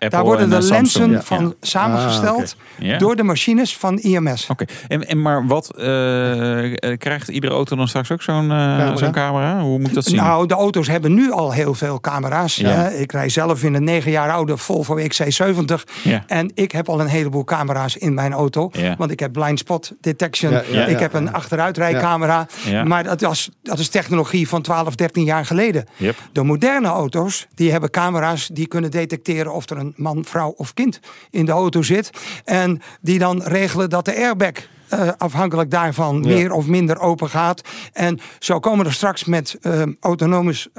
[0.02, 1.12] Apple Daar worden en, de eh, lenzen Samsung.
[1.12, 1.22] Ja.
[1.22, 2.56] van samengesteld.
[2.78, 2.98] Ja.
[2.98, 4.46] door de machines van IMS.
[4.48, 8.56] Oké, en, en maar wat eh, eh, krijgt iedere auto dan straks ook zo'n eh,
[8.56, 8.96] Camera?
[8.96, 9.60] zo'n camera?
[9.60, 10.16] Hoe moet dat zien?
[10.16, 12.56] Nou, de auto's hebben nu al heel veel camera's.
[12.56, 12.88] Ja.
[12.88, 15.74] Ik rij zelf in een negen jaar oude Volvo XC70.
[16.02, 16.24] Ja.
[16.26, 18.68] En ik heb al een heleboel camera's in mijn auto.
[18.72, 18.94] Ja.
[18.98, 20.52] Want ik heb blind spot detection.
[20.52, 20.98] Ja, ja, ik ja.
[20.98, 22.46] heb een achteruitrijcamera.
[22.64, 22.84] Ja.
[22.84, 25.84] Maar dat, was, dat is technologie van 12, 13 jaar geleden.
[25.96, 26.16] Yep.
[26.32, 30.74] De moderne auto's die hebben camera's die kunnen detecteren of er een man, vrouw of
[30.74, 32.10] kind in de auto zit.
[32.44, 34.52] En die dan regelen dat de airbag
[34.88, 36.34] eh, afhankelijk daarvan Ja.
[36.34, 37.62] meer of minder open gaat.
[37.92, 39.58] En zo komen er straks met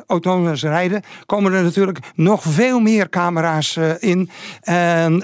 [0.07, 4.29] autonomus rijden, komen er natuurlijk nog veel meer camera's eh, in.
[4.61, 5.23] En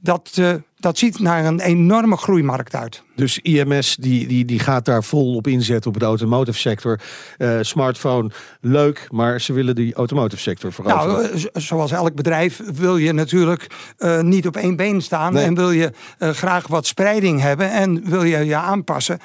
[0.00, 0.40] dat,
[0.78, 3.02] dat ziet naar een enorme groeimarkt uit.
[3.14, 7.00] Dus IMS die, die, die gaat daar vol op inzetten op de automotive sector.
[7.38, 11.06] Eh, smartphone, leuk, maar ze willen die automotive sector veroveren.
[11.08, 13.66] Nou, eh, zo- zoals elk bedrijf wil je natuurlijk
[13.96, 15.32] eh, niet op één been staan.
[15.32, 15.44] Nee.
[15.44, 17.70] En wil je graag wat spreiding hebben.
[17.70, 19.18] En wil je je aanpassen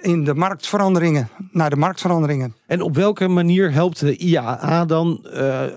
[0.00, 2.54] in de marktveranderingen, naar de marktveranderingen.
[2.66, 5.26] En op welke manier helpt de IAA dan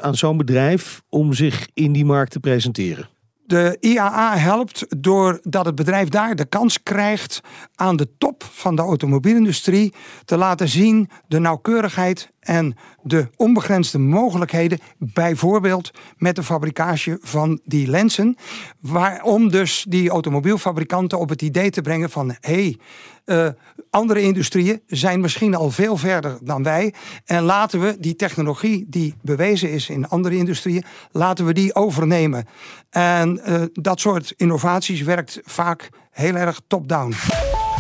[0.02, 3.10] aan zo'n bedrijf om zich in die markt te presenteren?
[3.50, 7.42] De IAA helpt doordat het bedrijf daar de kans krijgt
[7.76, 9.94] aan de top van de automobielindustrie
[10.26, 17.88] te laten zien de nauwkeurigheid en de onbegrensde mogelijkheden, bijvoorbeeld met de fabricage van die
[17.88, 18.38] lenzen.
[18.80, 22.78] Waarom dus die automobielfabrikanten op het idee te brengen van hé, hey,
[23.26, 23.48] eh,
[23.90, 26.94] andere industrieën zijn misschien al veel verder dan wij.
[27.26, 32.46] En laten we die technologie die bewezen is in andere industrieën, laten we die overnemen.
[32.90, 37.14] En eh, dat soort innovaties werkt vaak heel erg top-down.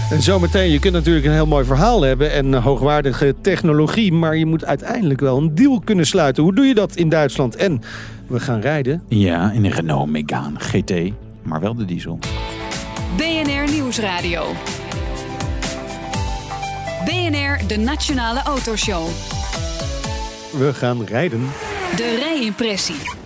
[0.09, 4.37] En zometeen, je kunt natuurlijk een heel mooi verhaal hebben en eh, hoogwaardige technologie, maar
[4.37, 6.43] je moet uiteindelijk wel een deal kunnen sluiten.
[6.43, 7.55] Hoe doe je dat in Duitsland?
[7.55, 7.81] En
[8.27, 9.03] we gaan rijden.
[9.07, 10.93] Ja, in een Renault Megane GT,
[11.41, 12.19] maar wel de diesel.
[13.17, 14.43] BNR Nieuwsradio.
[17.05, 19.07] BNR, de Nationale Autoshow.
[20.57, 21.41] We gaan rijden.
[21.95, 23.18] De rijimpressie.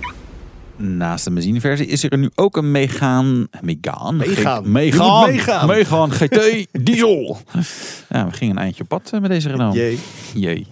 [0.76, 3.48] Naast de benzineversie is er nu ook een Megane.
[3.52, 5.68] Je moet meegaan.
[5.68, 7.38] Megane GT diesel.
[8.10, 9.76] Ja, we gingen een eindje op pad eh, met deze Renault.
[9.76, 10.00] Jee.
[10.34, 10.68] Jee.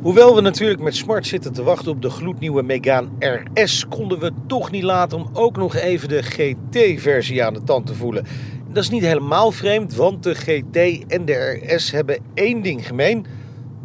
[0.00, 3.08] Hoewel we natuurlijk met Smart zitten te wachten op de gloednieuwe Megane
[3.54, 7.86] RS, konden we toch niet laten om ook nog even de GT-versie aan de tand
[7.86, 8.26] te voelen.
[8.72, 13.26] Dat is niet helemaal vreemd, want de GT en de RS hebben één ding gemeen.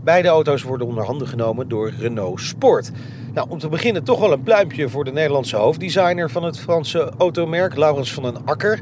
[0.04, 2.92] Beide auto's worden onder handen genomen door Renault Sport.
[3.40, 7.12] Nou, om te beginnen toch wel een pluimpje voor de Nederlandse hoofddesigner van het Franse
[7.18, 8.80] automerk, Laurens van den Akker.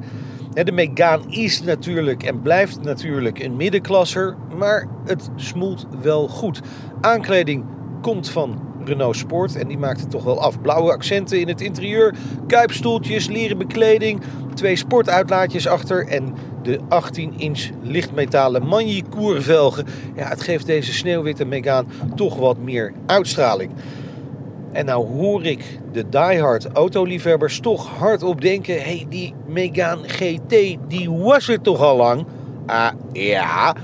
[0.53, 6.62] De Megane is natuurlijk en blijft natuurlijk een middenklasser, maar het smoelt wel goed.
[7.01, 7.66] Aankleding
[8.01, 10.62] komt van Renault Sport en die maakt het toch wel af.
[10.62, 12.16] Blauwe accenten in het interieur,
[12.47, 14.22] kuipstoeltjes, leren bekleding,
[14.53, 16.34] twee sportuitlaatjes achter en
[16.64, 19.86] de 18-inch lichtmetalen Magny-Cour velgen.
[20.16, 23.72] Ja, het geeft deze sneeuwwitte Megane toch wat meer uitstraling.
[24.78, 28.82] En nou hoor ik de diehard autoliefhebbers toch hardop denken...
[28.82, 32.25] hey, die Megane GT, die was er toch al lang?
[32.65, 33.75] Ah, ja,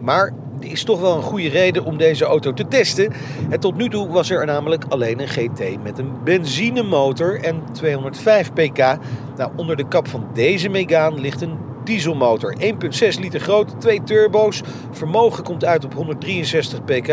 [0.00, 3.12] maar er is toch wel een goede reden om deze auto te testen.
[3.50, 8.52] En tot nu toe was er namelijk alleen een GT met een benzinemotor en 205
[8.52, 8.78] pk.
[9.36, 12.56] Nou, onder de kap van deze Megane ligt een dieselmotor.
[12.60, 14.62] 1,6 liter groot, twee turbo's.
[14.90, 17.08] Vermogen komt uit op 163 pk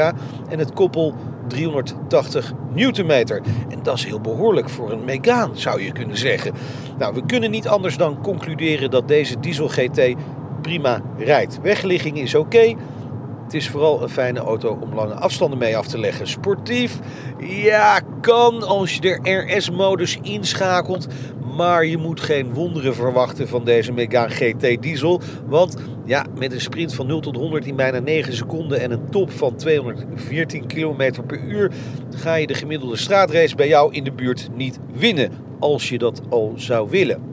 [0.50, 1.14] en het koppel
[1.54, 3.42] 380 newtonmeter.
[3.70, 6.54] En dat is heel behoorlijk voor een Megane, zou je kunnen zeggen.
[6.98, 10.14] Nou, we kunnen niet anders dan concluderen dat deze diesel GT
[10.62, 11.60] prima rijdt.
[11.62, 12.76] Wegligging is oké.
[13.54, 16.28] Het is vooral een fijne auto om lange afstanden mee af te leggen.
[16.28, 17.00] Sportief?
[17.40, 21.08] Ja, kan als je de RS-modus inschakelt.
[21.58, 25.22] Maar je moet geen wonderen verwachten van deze Megane GT diesel.
[25.46, 25.76] Want
[26.06, 29.32] ja, met een sprint van 0 tot 100 in bijna 9 seconden en een top
[29.32, 31.72] van 214 km per uur
[32.16, 35.32] ga je de gemiddelde straatrace bij jou in de buurt niet winnen.
[35.60, 37.33] Als je dat al zou willen.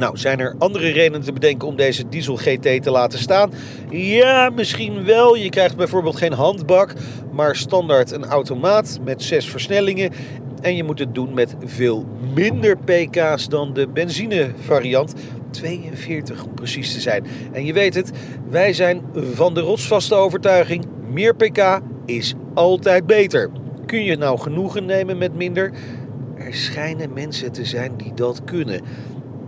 [0.00, 3.52] Nou, zijn er andere redenen te bedenken om deze diesel GT te laten staan?
[3.90, 5.36] Ja, misschien wel.
[5.36, 6.92] Je krijgt bijvoorbeeld geen handbak,
[7.32, 10.12] maar standaard een automaat met zes versnellingen.
[10.60, 15.14] En je moet het doen met veel minder pk's dan de benzine variant.
[15.50, 17.26] 42 om precies te zijn.
[17.52, 18.10] En je weet het,
[18.50, 23.50] wij zijn van de rotsvaste overtuiging: meer pk is altijd beter.
[23.86, 25.72] Kun je nou genoegen nemen met minder?
[26.36, 28.80] Er schijnen mensen te zijn die dat kunnen.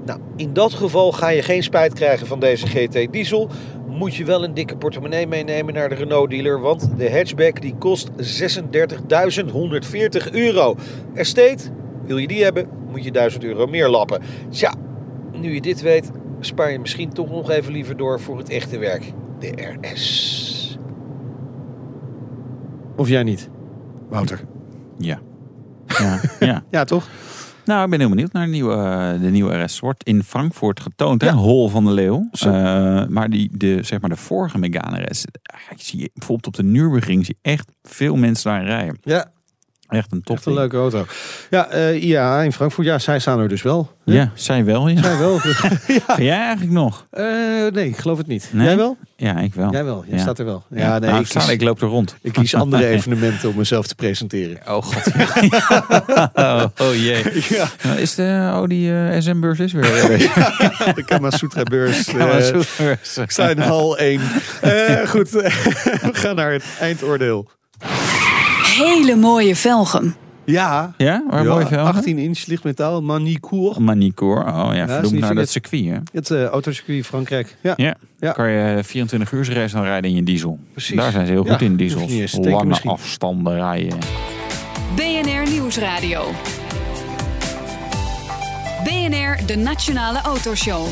[0.05, 3.49] Nou, in dat geval ga je geen spijt krijgen van deze GT Diesel.
[3.89, 7.75] Moet je wel een dikke portemonnee meenemen naar de Renault dealer, want de hatchback die
[7.79, 8.17] kost 36.140
[10.33, 10.77] euro.
[11.15, 11.65] Estate,
[12.07, 14.23] wil je die hebben, moet je 1000 euro meer lappen.
[14.51, 14.75] Tja,
[15.33, 18.79] nu je dit weet, spaar je misschien toch nog even liever door voor het echte
[18.79, 19.13] werk.
[19.39, 20.79] De RS.
[22.97, 23.49] Of jij niet,
[24.09, 24.41] Wouter?
[24.99, 25.21] Ja.
[25.87, 26.65] Ja, ja.
[26.71, 27.09] Ja, toch?
[27.65, 29.81] Nou, ik ben heel benieuwd naar de nieuwe, eh, de nieuwe RS.
[29.81, 31.31] Wordt in Frankfurt getoond, hè?
[31.31, 32.29] Hol van de Leeuw.
[32.31, 36.57] Eh, maar, die, de, zeg maar de vorige Megane RS, eh, zie je bijvoorbeeld op
[36.57, 38.99] de Nürburgring zie je echt veel mensen daar rijden.
[39.03, 39.33] Ja,
[39.93, 40.37] Echt een top.
[40.37, 41.07] echt een leuke auto.
[41.51, 43.91] Ja, eh IAA in Frankfurt, ja, zij staan er dus wel.
[44.05, 44.89] Ja, zij wel.
[44.89, 45.03] Ja.
[45.03, 45.39] Zij wel.
[46.07, 47.07] Ga jij eigenlijk nog?
[47.11, 47.25] Eh,
[47.73, 48.49] nee, ik geloof het niet.
[48.53, 48.67] Nee?
[48.67, 48.97] Jij wel?
[49.17, 49.71] Ja, ik wel.
[49.73, 50.05] Jij wel.
[50.07, 50.23] Jij Ja.
[50.23, 50.65] staat er wel.
[50.71, 52.17] Ja, Ja, nee, nou, ik, ik, sta, kies, ik loop er rond.
[52.23, 54.59] ik kies andere evenementen om mezelf te presenteren.
[54.69, 55.07] Oh god.
[56.35, 57.25] oh, oh jee.
[57.49, 59.83] Ja, Nou, Is de, oh, die eh, SM-beurs is weer.
[60.95, 62.07] de Kamasutra beurs.
[62.07, 62.61] Ja, maar eh,
[63.03, 64.21] zo- ik sta in hal 1.
[64.61, 65.51] Eh, goed, we
[66.13, 67.51] gaan naar het eindoordeel.
[68.77, 70.15] Hele mooie velgen.
[70.45, 71.95] Ja, Ja, waar ja, mooi velgen?
[71.95, 73.79] 18 inch lichtmetaal, Manicourt.
[73.79, 74.47] Manicourt.
[74.47, 75.85] Oh ja, vernoemd niet naar dat circuit.
[75.85, 75.97] Hè?
[76.13, 77.57] Het eh autocircuit Frankrijk.
[77.63, 77.97] Ja, Ja.
[78.21, 78.33] Ja.
[78.33, 80.59] Kan je 24 uur race dan rijden in je diesel.
[80.73, 80.97] Precies.
[80.97, 82.33] Daar zijn ze heel Ja, goed in, diesels.
[82.39, 82.91] Lange misschien.
[82.91, 83.99] afstanden rijden.
[84.97, 86.25] BNR Nieuwsradio.
[88.85, 90.87] BNR, de Nationale Autoshow.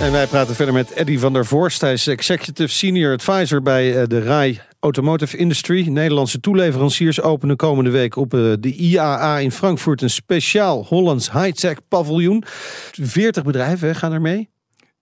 [0.00, 1.80] En wij praten verder met Eddy van der Voorst.
[1.80, 5.88] Hij is Executive Senior Advisor bij eh, de RAI Automotive Industry.
[5.88, 11.78] Nederlandse toeleveranciers openen komende week op eh, de IAA in Frankfurt een speciaal Hollands high-tech
[11.88, 12.44] paviljoen.
[12.92, 14.48] 40 bedrijven gaan er mee.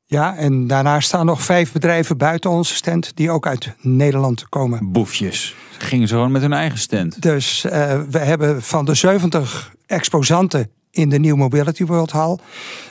[0.04, 4.92] Ja, en daarnaast staan nog vijf bedrijven buiten onze stand die ook uit Nederland komen.
[4.92, 5.54] Boefjes.
[5.78, 7.22] Ze gingen zo gewoon met hun eigen stand.
[7.22, 12.38] Dus eh, we hebben van de 70 exposanten in de New Mobility World Hall,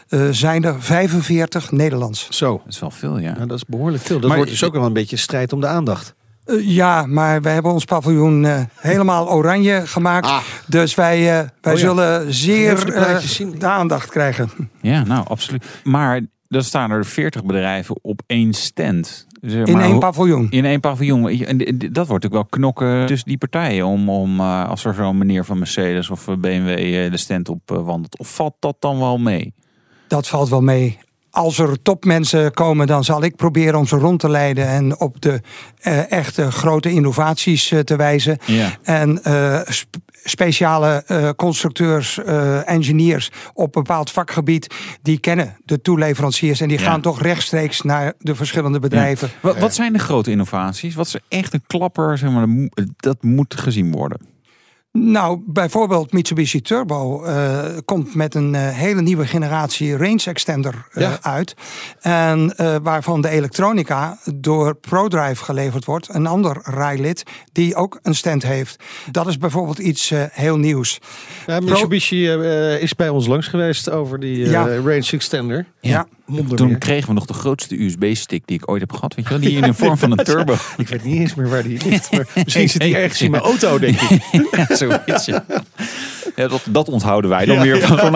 [0.08, 2.28] eh, zijn er 45 Nederlands.
[2.30, 2.58] Zo.
[2.64, 3.36] Dat is wel veel, ja.
[3.38, 4.20] Ja, dat is behoorlijk veel.
[4.20, 6.16] Dat Maar- wordt dus ook wel een beetje strijd om de aandacht.
[6.46, 10.26] Eh, ja, maar wij hebben ons paviljoen eh, helemaal oranje gemaakt.
[10.28, 10.42] Ah.
[10.68, 11.86] Dus wij, eh, wij Oh ja.
[11.86, 13.56] zullen zeer de eh, plaatjes zien.
[13.60, 14.50] de aandacht krijgen.
[14.82, 15.66] Ja, nou, absoluut.
[15.84, 19.28] Maar dan staan er 40 bedrijven op één stand.
[19.42, 20.48] Zeg In één paviljoen.
[20.50, 21.30] In één paviljoen.
[21.30, 23.86] En dat wordt ook wel knokken tussen die partijen.
[23.86, 27.72] Om, om eh, als er zo'n meneer van Mercedes of BMW eh, de stand op
[27.72, 28.18] eh, wandelt.
[28.20, 29.54] Of valt dat dan wel mee?
[30.08, 31.00] Dat valt wel mee.
[31.32, 35.22] Als er topmensen komen, dan zal ik proberen om ze rond te leiden en op
[35.22, 35.42] de
[35.80, 38.38] eh, echte grote innovaties eh, te wijzen.
[38.46, 38.70] Ja.
[38.84, 45.82] En eh, sp- speciale eh, constructeurs, eh, engineers op een bepaald vakgebied, die kennen de
[45.82, 46.84] toeleveranciers en die Ja.
[46.86, 49.30] gaan toch rechtstreeks naar de verschillende bedrijven.
[49.42, 50.96] Wat, wat zijn de grote innovaties?
[50.96, 52.18] Wat is echt een klapper?
[52.18, 52.48] Zeg maar,
[52.98, 54.18] dat moet gezien worden.
[54.94, 61.02] Nou, bijvoorbeeld Mitsubishi Turbo eh, komt met een eh, hele nieuwe generatie range extender eh,
[61.02, 61.18] Ja.
[61.22, 61.54] uit.
[62.00, 66.14] En eh, waarvan de elektronica door ProDrive geleverd wordt.
[66.14, 68.84] Een ander rijlid die ook een stand heeft.
[69.12, 71.00] Dat is bijvoorbeeld iets eh, heel nieuws.
[71.48, 74.66] Ja, Mitsubishi eh, is bij ons langs geweest over die eh, Ja.
[74.76, 75.66] range extender.
[75.82, 76.08] Ja.
[76.32, 76.78] Wonder Toen meer.
[76.78, 79.16] kregen we nog de grootste USB-stick die ik ooit heb gehad.
[79.16, 79.40] Weet je wel?
[79.40, 80.56] Die in de vorm van een turbo.
[80.78, 82.12] Ik weet niet eens meer waar die ligt.
[82.12, 84.22] Maar misschien zit die ergens in mijn auto, denk ik.
[84.52, 85.26] ja, zoiets.
[85.26, 85.46] Ja.
[86.36, 88.12] Ja, dat, dat onthouden wij dan Ja, weer van.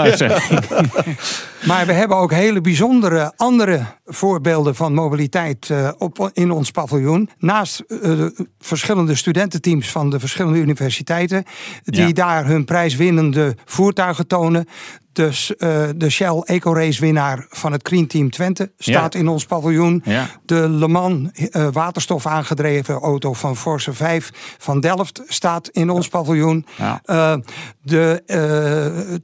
[1.66, 7.30] Maar we hebben ook hele bijzondere andere voorbeelden van mobiliteit eh, op, in ons paviljoen.
[7.38, 11.43] Naast de verschillende studententeams van de verschillende universiteiten,
[11.84, 14.68] die daar hun prijswinnende voertuigen tonen.
[15.16, 15.51] Dus
[15.95, 20.01] de Shell Eco Race winnaar van het Green Team Twente staat in ons paviljoen.
[20.05, 20.28] Ja.
[20.45, 26.07] De Le Mans eh, waterstof aangedreven auto van Force 5 van Delft staat in ons
[26.07, 26.66] paviljoen.
[26.78, 27.01] Ja.
[27.05, 27.36] Eh,
[27.82, 28.24] de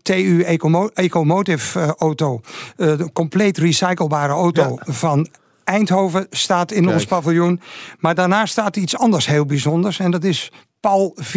[0.02, 2.42] TU Ecomo- Ecomotive eh, auto,
[2.76, 5.28] de compleet recyclebare auto van
[5.64, 6.94] Eindhoven staat in Kijk.
[6.96, 7.62] ons paviljoen.
[8.00, 10.00] Maar daarna staat iets anders heel bijzonders.
[10.00, 10.52] En dat is
[10.82, 11.36] Paul V.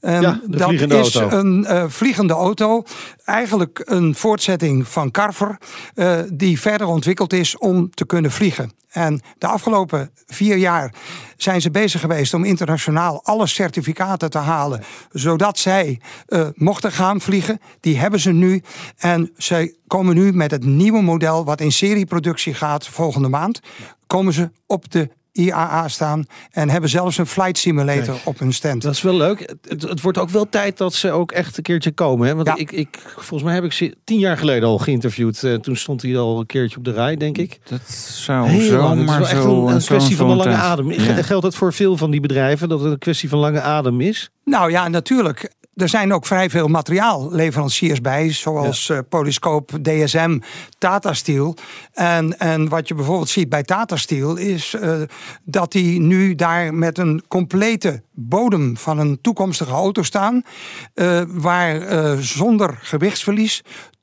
[0.00, 1.36] Ehm, Ja, dat is auto.
[1.36, 2.82] een eh, vliegende auto.
[3.24, 5.58] Eigenlijk een voortzetting van Carver.
[5.94, 8.72] eh, die verder ontwikkeld is om te kunnen vliegen.
[8.88, 10.94] En de afgelopen vier jaar
[11.36, 14.82] zijn ze bezig geweest om internationaal alle certificaten te halen.
[15.10, 17.60] Zodat zij eh, mochten gaan vliegen.
[17.80, 18.62] Die hebben ze nu.
[18.96, 23.60] En zij komen nu met het nieuwe model wat in serieproductie gaat volgende maand.
[24.06, 28.82] Komen ze op de IAA staan en hebben zelfs een flight simulator op hun stand.
[28.82, 29.54] Dat is wel leuk.
[29.68, 32.26] Het, het wordt ook wel tijd dat ze ook echt een keertje komen.
[32.28, 32.34] Hè?
[32.34, 32.56] Want Ja.
[32.56, 35.42] ik, ik, volgens mij heb ik ze tien jaar geleden al geïnterviewd.
[35.42, 37.58] Eh, toen stond hij al een keertje op de rij, denk ik.
[37.68, 39.10] Dat zou Heel lang.
[39.10, 40.62] Het is echt zo, een, kwestie van een lange tijd.
[40.62, 40.90] adem.
[40.92, 41.22] Ja.
[41.22, 42.68] Geldt dat voor veel van die bedrijven?
[42.68, 44.30] Dat het een kwestie van lange adem is?
[44.44, 45.52] Nou ja, natuurlijk.
[45.74, 50.38] Er zijn ook vrij veel materiaalleveranciers bij, zoals eh, Polyscope, DSM,
[50.78, 51.56] Tata Steel.
[51.92, 55.00] En, en wat je bijvoorbeeld ziet bij Tata Steel is eh,
[55.44, 60.42] dat die nu daar met een complete bodem van een toekomstige auto staan,
[60.94, 63.62] eh, waar eh, zonder gewichtsverlies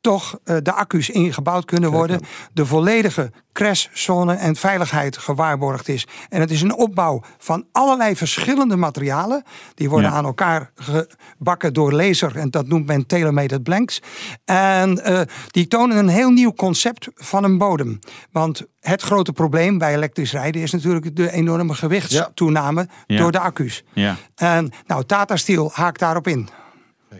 [0.10, 2.22] toch eh, de accu's ingebouwd kunnen worden.
[2.54, 6.08] De volledige crashzone en veiligheid gewaarborgd is.
[6.30, 9.44] En het is een opbouw van allerlei verschillende materialen.
[9.74, 10.16] Die worden Ja.
[10.16, 12.38] aan elkaar gebakken door laser.
[12.38, 14.02] En dat noemt men telemetered blanks.
[14.46, 18.00] En eh, die tonen een heel nieuw concept van een bodem.
[18.32, 23.18] Want het grote probleem bij elektrisch rijden is natuurlijk de enorme gewichtstoename Ja.
[23.18, 23.84] door de accu's.
[23.94, 26.50] Ja, En nou, Tata Steel haakt daarop in.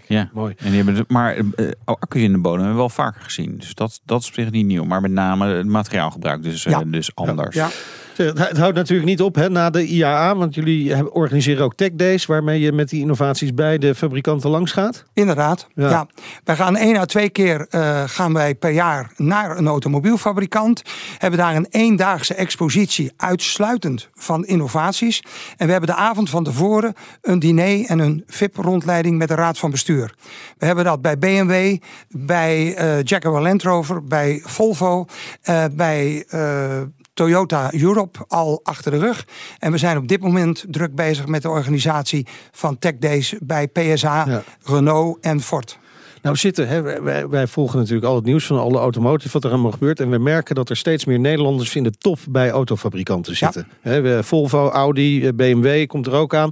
[0.08, 0.30] Ja.
[0.34, 0.54] Mooi.
[0.58, 3.58] En die hebben, de- maar eh, accu's in de bodem hebben we wel vaker gezien.
[3.58, 4.84] Dus dat, dat is op zich niet nieuw.
[4.84, 6.84] Maar met name het materiaalgebruik dus, eh, Ja.
[6.86, 7.56] dus anders.
[7.56, 7.70] Ja.
[8.20, 10.36] Zeg, Het houdt natuurlijk niet op hè, na de IAA.
[10.36, 12.26] Want jullie organiseren ook Tech Days.
[12.26, 15.06] Waarmee je met die innovaties bij de fabrikanten langs gaat.
[15.14, 15.68] Inderdaad.
[15.76, 15.90] Ja.
[15.90, 16.08] Ja.
[16.44, 20.82] Wij gaan één à twee keer eh, gaan wij per jaar naar een automobielfabrikant.
[21.18, 25.24] Hebben daar een eendaagse expositie uitsluitend van innovaties.
[25.58, 29.58] En we hebben de avond van tevoren een diner en een VIP-rondleiding met de raad
[29.58, 30.14] van bestuur.
[30.58, 31.78] We hebben dat bij BMW,
[32.10, 35.06] bij eh Jaguar Land Rover, bij Volvo,
[35.42, 36.82] eh, bij eh,
[37.24, 39.26] Toyota Europe al achter de rug.
[39.60, 43.68] En we zijn op dit moment druk bezig met de organisatie van Tech Days bij
[43.68, 44.44] PSA, Ja.
[44.64, 45.78] Renault en Ford.
[46.22, 49.72] Nou zitten, hè, wij- volgen natuurlijk al het nieuws van alle automotive wat er allemaal
[49.72, 50.00] gebeurt.
[50.00, 53.68] En we merken dat er steeds meer Nederlanders in de top bij autofabrikanten zitten.
[54.24, 56.50] Volvo, Audi, eh, BMW komt er ook aan.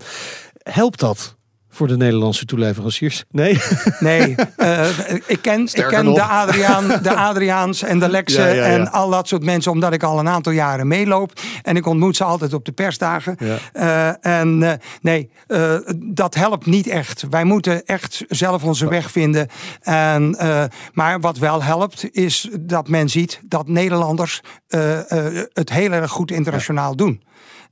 [0.64, 1.36] Helpt dat
[1.78, 3.24] voor de Nederlandse toeleveranciers?
[3.32, 3.60] Nee?
[4.00, 4.90] Nee, eh,
[5.26, 6.16] ik ken, ik ken nog.
[6.16, 8.64] de, Adriaan, de Adriaans en de Lexe Ja, ja, ja.
[8.64, 11.32] en al dat soort mensen, omdat ik al een aantal jaren meeloop.
[11.64, 13.38] En ik ontmoet ze altijd op de persdagen.
[13.40, 13.58] Ja.
[13.74, 17.24] Eh, en eh, nee, eh, dat helpt niet echt.
[17.30, 19.48] Wij moeten echt zelf onze weg vinden.
[19.82, 20.64] En, eh,
[20.94, 26.12] maar wat wel helpt, is dat men ziet dat Nederlanders eh, eh, het heel erg
[26.12, 27.22] goed internationaal doen.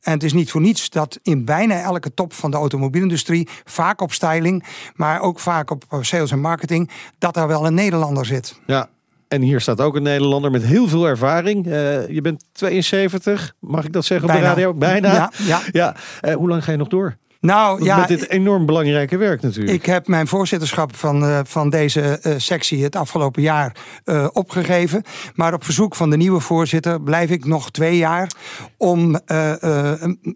[0.05, 4.01] En het is niet voor niets dat in bijna elke top van de automobielindustrie, vaak
[4.01, 4.63] op styling,
[4.95, 8.59] maar ook vaak op sales en marketing, dat daar wel een Nederlander zit.
[8.65, 8.89] Ja.
[9.27, 11.65] En hier staat ook een Nederlander met heel veel ervaring.
[11.65, 14.47] Eh, je bent 72, mag ik dat zeggen op Bijna.
[14.47, 14.73] de radio?
[14.73, 15.13] Bijna.
[15.13, 15.61] Ja, ja.
[15.71, 15.95] ja.
[16.21, 17.17] Eh, hoe lang ga je nog door?
[17.39, 19.77] Nou ja, met dit enorm belangrijke werk natuurlijk.
[19.77, 25.03] Ik heb mijn voorzitterschap van, eh, van deze eh, sectie het afgelopen jaar eh, opgegeven.
[25.35, 28.31] Maar op verzoek van de nieuwe voorzitter blijf ik nog twee jaar
[28.77, 29.19] om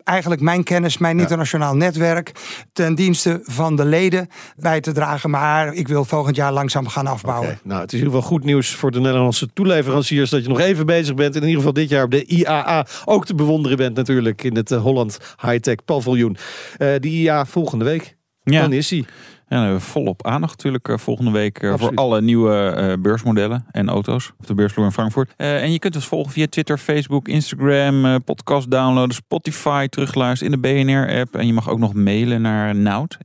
[0.04, 2.32] eigenlijk mijn kennis, mijn internationaal netwerk
[2.74, 4.28] ten dienste van de leden
[4.58, 5.30] bij te dragen.
[5.30, 7.60] Maar ik wil volgend jaar langzaam gaan afbouwen.
[7.64, 10.60] Nou, het is in ieder geval goed nieuws voor de Nederlandse toeleveranciers dat je nog
[10.60, 11.36] even bezig bent.
[11.36, 14.56] En in ieder geval dit jaar op de IAA ook te bewonderen bent natuurlijk in
[14.56, 16.38] het Holland High-Tech paviljoen.
[17.00, 18.18] Eh die IAA volgende week.
[18.44, 18.62] Ja.
[18.62, 19.06] Dan is die.
[19.48, 24.32] Ja, volop aandacht natuurlijk eh, volgende week eh, voor alle nieuwe eh, beursmodellen en auto's
[24.40, 25.34] op de beursvloer in Frankfurt.
[25.38, 30.54] Eh, en je kunt ons volgen via Twitter, Facebook, Instagram, eh, podcast downloaden, Spotify, terugluisteren
[30.54, 31.36] in de BNR-app.
[31.36, 33.18] En je mag ook nog mailen naar Nout.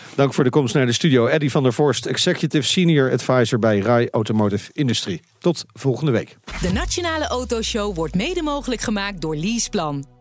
[0.16, 1.26] Dank voor de komst naar de studio.
[1.26, 5.20] Eddie van der Vorst, Executive Senior Advisor bij RAI Automotive Industry.
[5.38, 6.36] Tot volgende week.
[6.60, 10.17] De Nationale Autoshow wordt mede mogelijk gemaakt door Leaseplan.